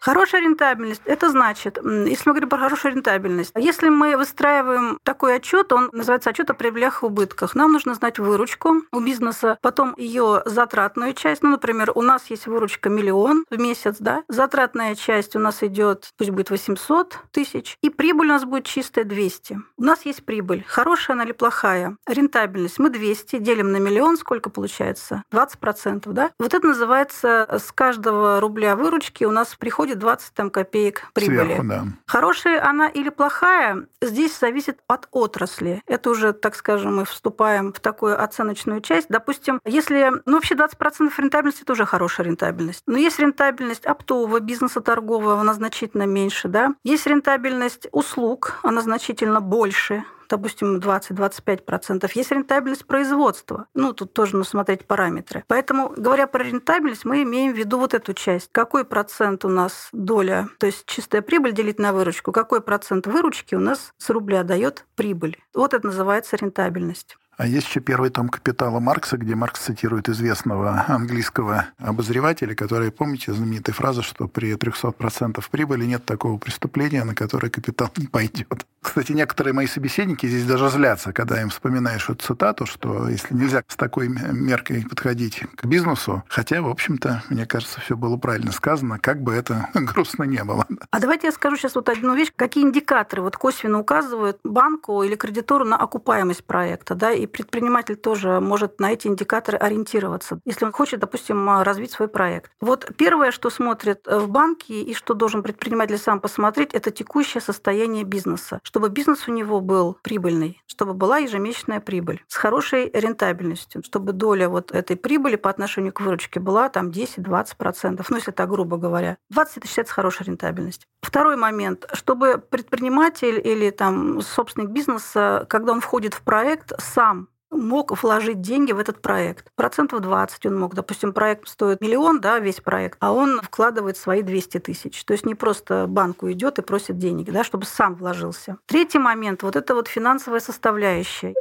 Хорошая 0.01 0.41
рентабельность– 0.41 1.03
это 1.05 1.29
значит, 1.29 1.77
если 1.77 2.23
мы 2.25 2.33
говорим 2.33 2.49
про 2.49 2.57
хорошую 2.57 2.95
рентабельность, 2.95 3.51
если 3.55 3.89
мы 3.89 4.17
выстраиваем 4.17 4.97
такой 5.03 5.35
отчет, 5.35 5.71
он 5.71 5.91
называется 5.93 6.31
отчет 6.31 6.49
о 6.49 6.55
прибылях 6.55 7.03
и 7.03 7.05
убытках, 7.05 7.53
нам 7.53 7.71
нужно 7.71 7.93
знать 7.93 8.17
выручку 8.17 8.81
у 8.91 8.99
бизнеса, 8.99 9.59
потом 9.61 9.93
ее 9.97 10.41
затратную 10.45 11.13
часть. 11.13 11.43
Ну, 11.43 11.51
например, 11.51 11.91
у 11.93 12.01
нас 12.01 12.25
есть 12.31 12.47
выручка 12.47 12.89
миллион 12.89 13.45
в 13.51 13.59
месяц, 13.59 13.97
да, 13.99 14.23
затратная 14.27 14.95
часть 14.95 15.35
у 15.35 15.39
нас 15.39 15.61
идет, 15.61 16.09
пусть 16.17 16.31
будет 16.31 16.49
800 16.49 17.19
тысяч, 17.29 17.77
и 17.83 17.91
прибыль 17.91 18.25
у 18.25 18.29
нас 18.29 18.43
будет 18.43 18.65
чистая 18.65 19.05
200. 19.05 19.59
У 19.77 19.83
нас 19.83 20.03
есть 20.07 20.25
прибыль, 20.25 20.65
хорошая 20.67 21.13
она 21.13 21.25
или 21.25 21.31
плохая. 21.31 21.95
Рентабельность 22.07 22.79
мы 22.79 22.89
200 22.89 23.37
делим 23.37 23.71
на 23.71 23.77
миллион, 23.77 24.17
сколько 24.17 24.49
получается? 24.49 25.23
20%, 25.31 26.11
да? 26.11 26.31
Вот 26.39 26.55
это 26.55 26.65
называется 26.65 27.47
с 27.51 27.71
каждого 27.71 28.39
рубля 28.39 28.75
выручки 28.75 29.25
у 29.25 29.31
нас 29.31 29.55
приходит 29.55 29.90
будет 29.91 29.99
20 29.99 30.33
там, 30.33 30.49
копеек 30.49 31.07
прибыли. 31.13 31.45
Сверху, 31.45 31.63
да. 31.63 31.85
Хорошая 32.05 32.63
она 32.63 32.87
или 32.87 33.09
плохая, 33.09 33.85
здесь 34.01 34.37
зависит 34.37 34.79
от 34.87 35.07
отрасли. 35.11 35.81
Это 35.85 36.09
уже, 36.09 36.33
так 36.33 36.55
скажем, 36.55 36.97
мы 36.97 37.05
вступаем 37.05 37.73
в 37.73 37.79
такую 37.79 38.21
оценочную 38.21 38.81
часть. 38.81 39.07
Допустим, 39.09 39.59
если, 39.65 40.11
ну 40.25 40.35
вообще 40.35 40.55
20% 40.55 41.11
рентабельности– 41.17 41.61
это 41.63 41.73
уже 41.73 41.85
хорошая 41.85 42.27
рентабельность. 42.27 42.83
Но 42.85 42.97
есть 42.97 43.19
рентабельность 43.19 43.85
оптового 43.85 44.39
бизнеса 44.39 44.81
торгового, 44.81 45.39
она 45.39 45.53
значительно 45.53 46.03
меньше. 46.03 46.47
Да? 46.47 46.73
Есть 46.83 47.07
рентабельность 47.07 47.87
услуг, 47.91 48.59
она 48.63 48.81
значительно 48.81 49.41
больше 49.41 50.03
допустим, 50.31 50.77
20-25%. 50.77 52.09
Есть 52.15 52.31
рентабельность 52.31 52.85
производства. 52.85 53.67
Ну, 53.73 53.93
тут 53.93 54.13
тоже 54.13 54.35
нужно 54.35 54.49
смотреть 54.49 54.85
параметры. 54.85 55.43
Поэтому, 55.47 55.93
говоря 55.95 56.27
про 56.27 56.43
рентабельность, 56.43 57.05
мы 57.05 57.23
имеем 57.23 57.53
в 57.53 57.57
виду 57.57 57.77
вот 57.77 57.93
эту 57.93 58.13
часть. 58.13 58.49
Какой 58.51 58.85
процент 58.85 59.45
у 59.45 59.49
нас 59.49 59.89
доля, 59.91 60.49
то 60.57 60.65
есть 60.65 60.85
чистая 60.85 61.21
прибыль 61.21 61.53
делить 61.53 61.79
на 61.79 61.93
выручку, 61.93 62.31
какой 62.31 62.61
процент 62.61 63.07
выручки 63.07 63.55
у 63.55 63.59
нас 63.59 63.93
с 63.97 64.09
рубля 64.09 64.43
дает 64.43 64.85
прибыль. 64.95 65.37
Вот 65.53 65.73
это 65.73 65.85
называется 65.85 66.35
рентабельность. 66.37 67.17
А 67.37 67.47
есть 67.47 67.67
еще 67.67 67.79
первый 67.79 68.09
том 68.09 68.29
«Капитала» 68.29 68.79
Маркса, 68.79 69.17
где 69.17 69.35
Маркс 69.35 69.61
цитирует 69.61 70.09
известного 70.09 70.85
английского 70.87 71.65
обозревателя, 71.79 72.53
который, 72.53 72.91
помните, 72.91 73.33
знаменитая 73.33 73.73
фраза, 73.73 74.03
что 74.03 74.27
при 74.27 74.53
300% 74.53 75.43
прибыли 75.49 75.85
нет 75.85 76.05
такого 76.05 76.37
преступления, 76.37 77.03
на 77.03 77.15
которое 77.15 77.49
капитал 77.49 77.91
не 77.97 78.07
пойдет. 78.07 78.65
Кстати, 78.81 79.11
некоторые 79.11 79.53
мои 79.53 79.67
собеседники 79.67 80.25
здесь 80.25 80.45
даже 80.45 80.69
злятся, 80.69 81.13
когда 81.13 81.41
им 81.41 81.49
вспоминаешь 81.49 82.09
эту 82.09 82.25
цитату, 82.25 82.65
что 82.65 83.07
если 83.07 83.33
нельзя 83.33 83.63
с 83.67 83.75
такой 83.75 84.07
меркой 84.07 84.85
подходить 84.87 85.43
к 85.55 85.65
бизнесу, 85.65 86.23
хотя, 86.27 86.61
в 86.61 86.67
общем-то, 86.67 87.23
мне 87.29 87.45
кажется, 87.45 87.79
все 87.79 87.95
было 87.95 88.17
правильно 88.17 88.51
сказано, 88.51 88.99
как 88.99 89.21
бы 89.21 89.33
это 89.33 89.69
грустно 89.73 90.23
не 90.23 90.43
было. 90.43 90.65
А 90.89 90.99
давайте 90.99 91.27
я 91.27 91.31
скажу 91.31 91.57
сейчас 91.57 91.75
вот 91.75 91.89
одну 91.89 92.15
вещь. 92.15 92.31
Какие 92.35 92.63
индикаторы 92.63 93.21
вот 93.21 93.37
косвенно 93.37 93.79
указывают 93.79 94.39
банку 94.43 95.03
или 95.03 95.15
кредитору 95.15 95.63
на 95.63 95.77
окупаемость 95.77 96.43
проекта, 96.43 96.95
да, 96.95 97.11
и 97.11 97.27
предприниматель 97.31 97.95
тоже 97.95 98.39
может 98.39 98.79
на 98.79 98.91
эти 98.91 99.07
индикаторы 99.07 99.57
ориентироваться, 99.57 100.39
если 100.45 100.65
он 100.65 100.71
хочет, 100.71 100.99
допустим, 100.99 101.61
развить 101.61 101.91
свой 101.91 102.07
проект. 102.07 102.51
Вот 102.59 102.91
первое, 102.97 103.31
что 103.31 103.49
смотрит 103.49 104.05
в 104.05 104.29
банке 104.29 104.81
и 104.81 104.93
что 104.93 105.13
должен 105.13 105.43
предприниматель 105.43 105.97
сам 105.97 106.19
посмотреть, 106.19 106.73
это 106.73 106.91
текущее 106.91 107.41
состояние 107.41 108.03
бизнеса, 108.03 108.59
чтобы 108.63 108.89
бизнес 108.89 109.27
у 109.27 109.31
него 109.31 109.61
был 109.61 109.97
прибыльный, 110.01 110.61
чтобы 110.67 110.93
была 110.93 111.17
ежемесячная 111.17 111.79
прибыль 111.79 112.23
с 112.27 112.35
хорошей 112.35 112.89
рентабельностью, 112.93 113.83
чтобы 113.83 114.13
доля 114.13 114.49
вот 114.49 114.71
этой 114.71 114.95
прибыли 114.95 115.35
по 115.35 115.49
отношению 115.49 115.93
к 115.93 116.01
выручке 116.01 116.39
была 116.39 116.69
там 116.69 116.89
10-20%, 116.89 118.05
ну 118.09 118.15
если 118.15 118.31
так 118.31 118.49
грубо 118.49 118.77
говоря. 118.77 119.17
20 119.29 119.57
это 119.57 119.67
считается 119.67 119.93
хорошая 119.93 120.27
рентабельность. 120.27 120.87
Второй 121.01 121.35
момент, 121.35 121.87
чтобы 121.93 122.37
предприниматель 122.37 123.41
или 123.43 123.69
там 123.69 124.21
собственник 124.21 124.69
бизнеса, 124.69 125.45
когда 125.49 125.71
он 125.71 125.81
входит 125.81 126.13
в 126.13 126.21
проект, 126.21 126.73
сам 126.79 127.20
мог 127.51 128.01
вложить 128.01 128.41
деньги 128.41 128.71
в 128.71 128.79
этот 128.79 129.01
проект. 129.01 129.51
Процентов 129.55 130.01
20 130.01 130.45
он 130.47 130.59
мог. 130.59 130.73
Допустим, 130.73 131.13
проект 131.13 131.47
стоит 131.47 131.81
миллион, 131.81 132.21
да, 132.21 132.39
весь 132.39 132.61
проект, 132.61 132.97
а 133.01 133.11
он 133.11 133.41
вкладывает 133.41 133.97
свои 133.97 134.21
200 134.21 134.59
тысяч. 134.59 135.03
То 135.03 135.13
есть 135.13 135.25
не 135.25 135.35
просто 135.35 135.85
банку 135.87 136.31
идет 136.31 136.59
и 136.59 136.61
просит 136.61 136.97
денег, 136.97 137.31
да, 137.31 137.43
чтобы 137.43 137.65
сам 137.65 137.95
вложился. 137.95 138.57
Третий 138.65 138.99
момент, 138.99 139.43
вот 139.43 139.55
это 139.55 139.75
вот 139.75 139.87
финансовая 139.87 140.39
составляющая. 140.39 141.33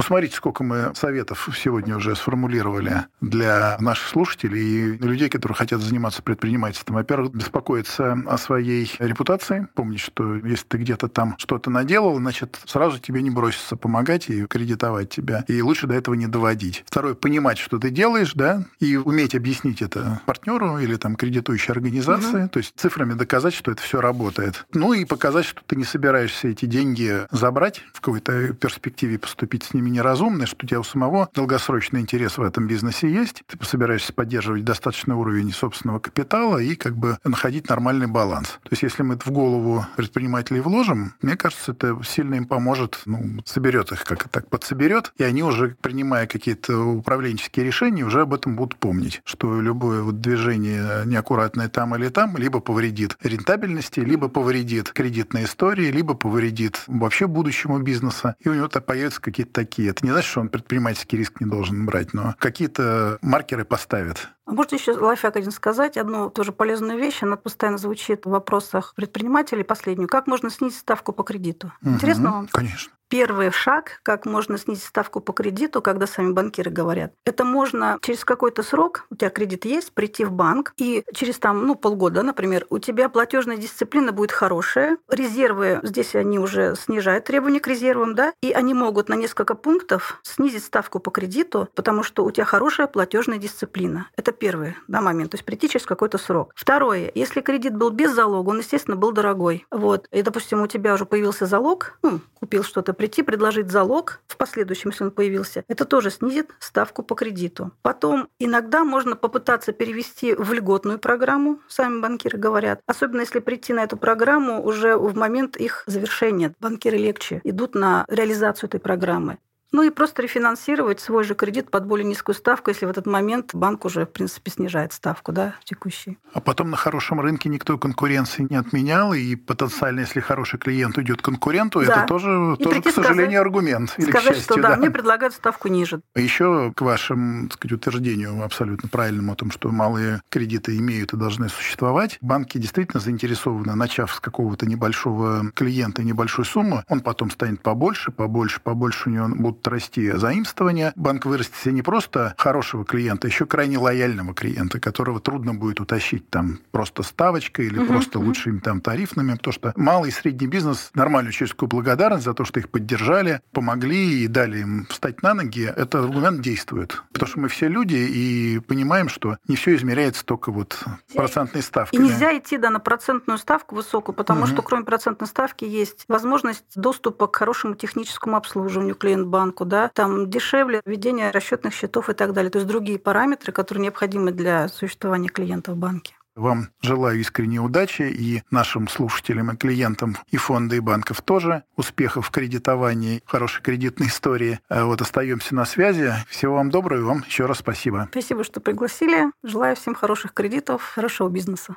Ну, 0.00 0.04
смотрите, 0.04 0.34
сколько 0.34 0.64
мы 0.64 0.92
советов 0.94 1.46
сегодня 1.54 1.94
уже 1.94 2.16
сформулировали 2.16 3.04
для 3.20 3.76
наших 3.80 4.08
слушателей 4.08 4.94
и 4.94 4.96
людей, 4.96 5.28
которые 5.28 5.54
хотят 5.54 5.82
заниматься 5.82 6.22
предпринимательством. 6.22 6.96
Во-первых, 6.96 7.34
беспокоиться 7.34 8.16
о 8.26 8.38
своей 8.38 8.90
репутации. 8.98 9.68
Помнить, 9.74 10.00
что 10.00 10.36
если 10.36 10.64
ты 10.64 10.78
где-то 10.78 11.08
там 11.08 11.34
что-то 11.36 11.68
наделал, 11.68 12.16
значит, 12.16 12.58
сразу 12.64 12.98
тебе 12.98 13.20
не 13.20 13.28
бросится 13.28 13.76
помогать 13.76 14.30
и 14.30 14.46
кредитовать 14.46 15.10
тебя. 15.10 15.44
И 15.48 15.60
лучше 15.60 15.86
до 15.86 15.96
этого 15.96 16.14
не 16.14 16.28
доводить. 16.28 16.82
Второе, 16.86 17.12
понимать, 17.12 17.58
что 17.58 17.78
ты 17.78 17.90
делаешь, 17.90 18.32
да, 18.32 18.64
и 18.78 18.96
уметь 18.96 19.34
объяснить 19.34 19.82
это 19.82 20.22
партнеру 20.24 20.78
или 20.78 20.96
там 20.96 21.14
кредитующей 21.14 21.72
организации. 21.72 22.44
Угу. 22.44 22.48
То 22.48 22.58
есть 22.58 22.72
цифрами 22.74 23.12
доказать, 23.12 23.52
что 23.52 23.70
это 23.70 23.82
все 23.82 24.00
работает. 24.00 24.64
Ну 24.72 24.94
и 24.94 25.04
показать, 25.04 25.44
что 25.44 25.60
ты 25.66 25.76
не 25.76 25.84
собираешься 25.84 26.48
эти 26.48 26.64
деньги 26.64 27.26
забрать 27.30 27.82
в 27.92 28.00
какой-то 28.00 28.54
перспективе 28.54 29.18
поступить 29.18 29.64
с 29.64 29.74
ними 29.74 29.89
неразумны, 29.90 30.46
что 30.46 30.64
у 30.64 30.66
тебя 30.66 30.80
у 30.80 30.84
самого 30.84 31.28
долгосрочный 31.34 32.00
интерес 32.00 32.38
в 32.38 32.42
этом 32.42 32.66
бизнесе 32.66 33.10
есть, 33.10 33.42
ты 33.46 33.58
собираешься 33.64 34.12
поддерживать 34.12 34.64
достаточный 34.64 35.14
уровень 35.14 35.52
собственного 35.52 35.98
капитала 35.98 36.58
и 36.58 36.74
как 36.74 36.96
бы 36.96 37.18
находить 37.24 37.68
нормальный 37.68 38.06
баланс. 38.06 38.58
То 38.62 38.70
есть 38.70 38.82
если 38.82 39.02
мы 39.02 39.14
это 39.14 39.28
в 39.28 39.32
голову 39.32 39.86
предпринимателей 39.96 40.60
вложим, 40.60 41.14
мне 41.22 41.36
кажется, 41.36 41.72
это 41.72 41.98
сильно 42.04 42.34
им 42.34 42.46
поможет, 42.46 43.02
ну, 43.06 43.40
соберет 43.44 43.92
их 43.92 44.04
как 44.04 44.28
так 44.28 44.48
подсоберет, 44.48 45.12
и 45.18 45.24
они 45.24 45.42
уже, 45.42 45.76
принимая 45.80 46.26
какие-то 46.26 46.78
управленческие 46.78 47.66
решения, 47.66 48.04
уже 48.04 48.22
об 48.22 48.34
этом 48.34 48.56
будут 48.56 48.78
помнить, 48.78 49.22
что 49.24 49.60
любое 49.60 50.02
вот 50.02 50.20
движение 50.20 51.04
неаккуратное 51.06 51.68
там 51.68 51.94
или 51.96 52.08
там 52.08 52.36
либо 52.36 52.60
повредит 52.60 53.16
рентабельности, 53.22 54.00
либо 54.00 54.28
повредит 54.28 54.90
кредитной 54.92 55.44
истории, 55.44 55.90
либо 55.90 56.14
повредит 56.14 56.82
вообще 56.86 57.26
будущему 57.26 57.78
бизнеса, 57.78 58.36
и 58.40 58.48
у 58.48 58.54
него 58.54 58.68
появятся 58.68 59.20
какие-то 59.20 59.52
такие 59.52 59.79
такие. 59.80 59.90
Это 59.90 60.04
не 60.04 60.12
значит, 60.12 60.30
что 60.30 60.40
он 60.40 60.48
предпринимательский 60.48 61.18
риск 61.18 61.40
не 61.40 61.46
должен 61.46 61.86
брать, 61.86 62.12
но 62.12 62.34
какие-то 62.38 63.18
маркеры 63.22 63.64
поставит. 63.64 64.28
А 64.50 64.52
можно 64.52 64.74
еще 64.74 64.92
лайфхак 64.92 65.36
один 65.36 65.52
сказать, 65.52 65.96
одну 65.96 66.28
тоже 66.28 66.50
полезную 66.50 66.98
вещь, 66.98 67.22
она 67.22 67.36
постоянно 67.36 67.78
звучит 67.78 68.26
в 68.26 68.30
вопросах 68.30 68.94
предпринимателей, 68.96 69.62
последнюю. 69.62 70.08
Как 70.08 70.26
можно 70.26 70.50
снизить 70.50 70.80
ставку 70.80 71.12
по 71.12 71.22
кредиту? 71.22 71.70
Угу, 71.82 71.90
Интересно 71.92 72.32
вам? 72.32 72.48
Конечно 72.48 72.92
первый 73.10 73.50
шаг, 73.50 74.00
как 74.02 74.24
можно 74.24 74.56
снизить 74.56 74.84
ставку 74.84 75.20
по 75.20 75.32
кредиту, 75.32 75.82
когда 75.82 76.06
сами 76.06 76.32
банкиры 76.32 76.70
говорят. 76.70 77.12
Это 77.26 77.44
можно 77.44 77.98
через 78.00 78.24
какой-то 78.24 78.62
срок, 78.62 79.04
у 79.10 79.16
тебя 79.16 79.30
кредит 79.30 79.64
есть, 79.66 79.92
прийти 79.92 80.24
в 80.24 80.32
банк, 80.32 80.72
и 80.78 81.02
через 81.12 81.38
там, 81.38 81.66
ну, 81.66 81.74
полгода, 81.74 82.22
например, 82.22 82.66
у 82.70 82.78
тебя 82.78 83.08
платежная 83.08 83.56
дисциплина 83.56 84.12
будет 84.12 84.30
хорошая, 84.30 84.96
резервы, 85.10 85.80
здесь 85.82 86.14
они 86.14 86.38
уже 86.38 86.76
снижают 86.76 87.24
требования 87.24 87.60
к 87.60 87.66
резервам, 87.66 88.14
да, 88.14 88.32
и 88.40 88.52
они 88.52 88.72
могут 88.72 89.08
на 89.08 89.14
несколько 89.14 89.54
пунктов 89.54 90.20
снизить 90.22 90.64
ставку 90.64 91.00
по 91.00 91.10
кредиту, 91.10 91.68
потому 91.74 92.04
что 92.04 92.24
у 92.24 92.30
тебя 92.30 92.44
хорошая 92.44 92.86
платежная 92.86 93.38
дисциплина. 93.38 94.06
Это 94.16 94.30
первый 94.40 94.74
да, 94.88 95.00
момент, 95.00 95.30
то 95.30 95.36
есть 95.36 95.44
прийти 95.44 95.68
через 95.68 95.86
какой-то 95.86 96.18
срок. 96.18 96.52
Второе, 96.56 97.12
если 97.14 97.40
кредит 97.40 97.76
был 97.76 97.90
без 97.90 98.12
залога, 98.12 98.48
он, 98.48 98.58
естественно, 98.58 98.96
был 98.96 99.12
дорогой. 99.12 99.66
Вот. 99.70 100.08
И, 100.10 100.22
допустим, 100.22 100.62
у 100.62 100.66
тебя 100.66 100.94
уже 100.94 101.04
появился 101.04 101.46
залог, 101.46 101.98
ну, 102.02 102.20
купил 102.40 102.64
что-то, 102.64 102.92
прийти, 102.94 103.22
предложить 103.22 103.70
залог 103.70 104.20
в 104.26 104.36
последующем, 104.36 104.90
если 104.90 105.04
он 105.04 105.10
появился, 105.10 105.62
это 105.68 105.84
тоже 105.84 106.10
снизит 106.10 106.50
ставку 106.58 107.02
по 107.02 107.14
кредиту. 107.14 107.70
Потом 107.82 108.28
иногда 108.38 108.82
можно 108.82 109.14
попытаться 109.14 109.72
перевести 109.72 110.34
в 110.34 110.52
льготную 110.52 110.98
программу, 110.98 111.60
сами 111.68 112.00
банкиры 112.00 112.38
говорят. 112.38 112.80
Особенно 112.86 113.20
если 113.20 113.38
прийти 113.38 113.72
на 113.72 113.84
эту 113.84 113.96
программу 113.96 114.64
уже 114.64 114.96
в 114.96 115.14
момент 115.14 115.56
их 115.56 115.84
завершения. 115.86 116.54
Банкиры 116.60 116.96
легче 116.96 117.40
идут 117.44 117.74
на 117.74 118.04
реализацию 118.08 118.68
этой 118.68 118.80
программы. 118.80 119.38
Ну 119.72 119.82
и 119.82 119.90
просто 119.90 120.22
рефинансировать 120.22 121.00
свой 121.00 121.24
же 121.24 121.34
кредит 121.34 121.70
под 121.70 121.86
более 121.86 122.04
низкую 122.04 122.34
ставку, 122.34 122.70
если 122.70 122.86
в 122.86 122.90
этот 122.90 123.06
момент 123.06 123.54
банк 123.54 123.84
уже, 123.84 124.04
в 124.04 124.10
принципе, 124.10 124.50
снижает 124.50 124.92
ставку 124.92 125.32
да, 125.32 125.54
текущий. 125.64 126.18
А 126.32 126.40
потом 126.40 126.70
на 126.70 126.76
хорошем 126.76 127.20
рынке 127.20 127.48
никто 127.48 127.78
конкуренции 127.78 128.46
не 128.48 128.56
отменял, 128.56 129.12
и 129.14 129.36
потенциально, 129.36 130.00
если 130.00 130.20
хороший 130.20 130.58
клиент 130.58 130.98
уйдет 130.98 131.22
к 131.22 131.24
конкуренту, 131.24 131.84
да. 131.84 131.92
это 131.92 132.06
тоже, 132.08 132.56
тоже 132.58 132.82
к 132.82 132.90
сожалению, 132.90 133.40
сказать, 133.40 133.46
аргумент. 133.46 133.94
Или 133.96 134.10
сказать, 134.10 134.34
счастью, 134.34 134.44
что 134.44 134.62
да, 134.62 134.70
да, 134.70 134.76
мне 134.76 134.90
предлагают 134.90 135.34
ставку 135.34 135.68
ниже. 135.68 136.00
А 136.14 136.20
еще 136.20 136.72
к 136.74 136.80
вашему 136.80 137.48
так 137.48 137.54
сказать, 137.54 137.72
утверждению 137.72 138.42
абсолютно 138.42 138.88
правильному 138.88 139.32
о 139.32 139.36
том, 139.36 139.50
что 139.52 139.70
малые 139.70 140.22
кредиты 140.30 140.76
имеют 140.78 141.12
и 141.12 141.16
должны 141.16 141.48
существовать, 141.48 142.18
банки 142.20 142.58
действительно 142.58 143.00
заинтересованы, 143.00 143.74
начав 143.76 144.12
с 144.12 144.20
какого-то 144.20 144.66
небольшого 144.66 145.50
клиента, 145.54 146.02
небольшой 146.02 146.44
суммы, 146.44 146.82
он 146.88 147.00
потом 147.00 147.30
станет 147.30 147.62
побольше, 147.62 148.10
побольше, 148.10 148.60
побольше 148.60 149.08
у 149.08 149.12
него 149.12 149.28
будут 149.28 149.59
будут 149.60 149.68
расти 149.68 150.10
заимствования, 150.12 150.92
банк 150.96 151.26
вырастет 151.26 151.54
себе 151.56 151.74
не 151.74 151.82
просто 151.82 152.34
хорошего 152.38 152.84
клиента, 152.84 153.26
еще 153.26 153.46
крайне 153.46 153.78
лояльного 153.78 154.34
клиента, 154.34 154.80
которого 154.80 155.20
трудно 155.20 155.54
будет 155.54 155.80
утащить 155.80 156.28
там 156.30 156.60
просто 156.70 157.02
ставочкой 157.02 157.66
или 157.66 157.78
угу, 157.78 157.88
просто 157.88 158.18
лучшими 158.18 158.58
там 158.58 158.80
тарифными, 158.80 159.34
потому 159.34 159.52
что 159.52 159.72
малый 159.76 160.08
и 160.08 160.12
средний 160.12 160.46
бизнес 160.46 160.90
нормальную 160.94 161.32
человеческую 161.32 161.68
благодарность 161.68 162.24
за 162.24 162.34
то, 162.34 162.44
что 162.44 162.60
их 162.60 162.70
поддержали, 162.70 163.40
помогли 163.52 164.24
и 164.24 164.26
дали 164.26 164.60
им 164.60 164.86
встать 164.88 165.22
на 165.22 165.34
ноги, 165.34 165.64
это 165.64 166.00
аргумент 166.00 166.40
действует. 166.40 167.02
Потому 167.12 167.28
что 167.28 167.40
мы 167.40 167.48
все 167.48 167.68
люди 167.68 167.96
и 167.96 168.60
понимаем, 168.60 169.08
что 169.08 169.36
не 169.46 169.56
все 169.56 169.76
измеряется 169.76 170.24
только 170.24 170.52
вот 170.52 170.82
процентной 171.14 171.62
ставкой. 171.62 171.98
И 171.98 172.02
нельзя 172.02 172.36
идти 172.36 172.56
да, 172.56 172.70
на 172.70 172.80
процентную 172.80 173.38
ставку 173.38 173.74
высокую, 173.74 174.14
потому 174.14 174.42
угу. 174.42 174.48
что 174.48 174.62
кроме 174.62 174.84
процентной 174.84 175.28
ставки 175.28 175.64
есть 175.64 176.04
возможность 176.08 176.64
доступа 176.74 177.26
к 177.26 177.36
хорошему 177.36 177.74
техническому 177.74 178.36
обслуживанию 178.36 178.94
клиент 178.94 179.26
банка 179.26 179.49
банку, 179.50 179.64
да, 179.64 179.88
там 179.88 180.30
дешевле 180.30 180.80
ведение 180.84 181.30
расчетных 181.30 181.74
счетов 181.74 182.08
и 182.08 182.14
так 182.14 182.32
далее. 182.32 182.50
То 182.50 182.58
есть 182.58 182.68
другие 182.68 182.98
параметры, 182.98 183.52
которые 183.52 183.82
необходимы 183.82 184.30
для 184.30 184.68
существования 184.68 185.28
клиента 185.28 185.72
в 185.72 185.76
банке. 185.76 186.14
Вам 186.36 186.68
желаю 186.80 187.18
искренней 187.18 187.58
удачи 187.58 188.02
и 188.02 188.42
нашим 188.50 188.88
слушателям 188.88 189.50
и 189.50 189.56
клиентам 189.56 190.16
и 190.30 190.36
фонда, 190.36 190.76
и 190.76 190.80
банков 190.80 191.20
тоже 191.22 191.64
успехов 191.76 192.28
в 192.28 192.30
кредитовании, 192.30 193.20
хорошей 193.26 193.62
кредитной 193.62 194.06
истории. 194.06 194.60
А 194.68 194.84
вот 194.84 195.02
остаемся 195.02 195.54
на 195.54 195.64
связи. 195.64 196.12
Всего 196.28 196.54
вам 196.54 196.70
доброго 196.70 197.00
и 197.00 197.02
вам 197.02 197.24
еще 197.26 197.46
раз 197.46 197.58
спасибо. 197.58 198.08
Спасибо, 198.12 198.44
что 198.44 198.60
пригласили. 198.60 199.32
Желаю 199.42 199.74
всем 199.74 199.94
хороших 199.94 200.32
кредитов, 200.32 200.82
хорошего 200.94 201.28
бизнеса. 201.28 201.76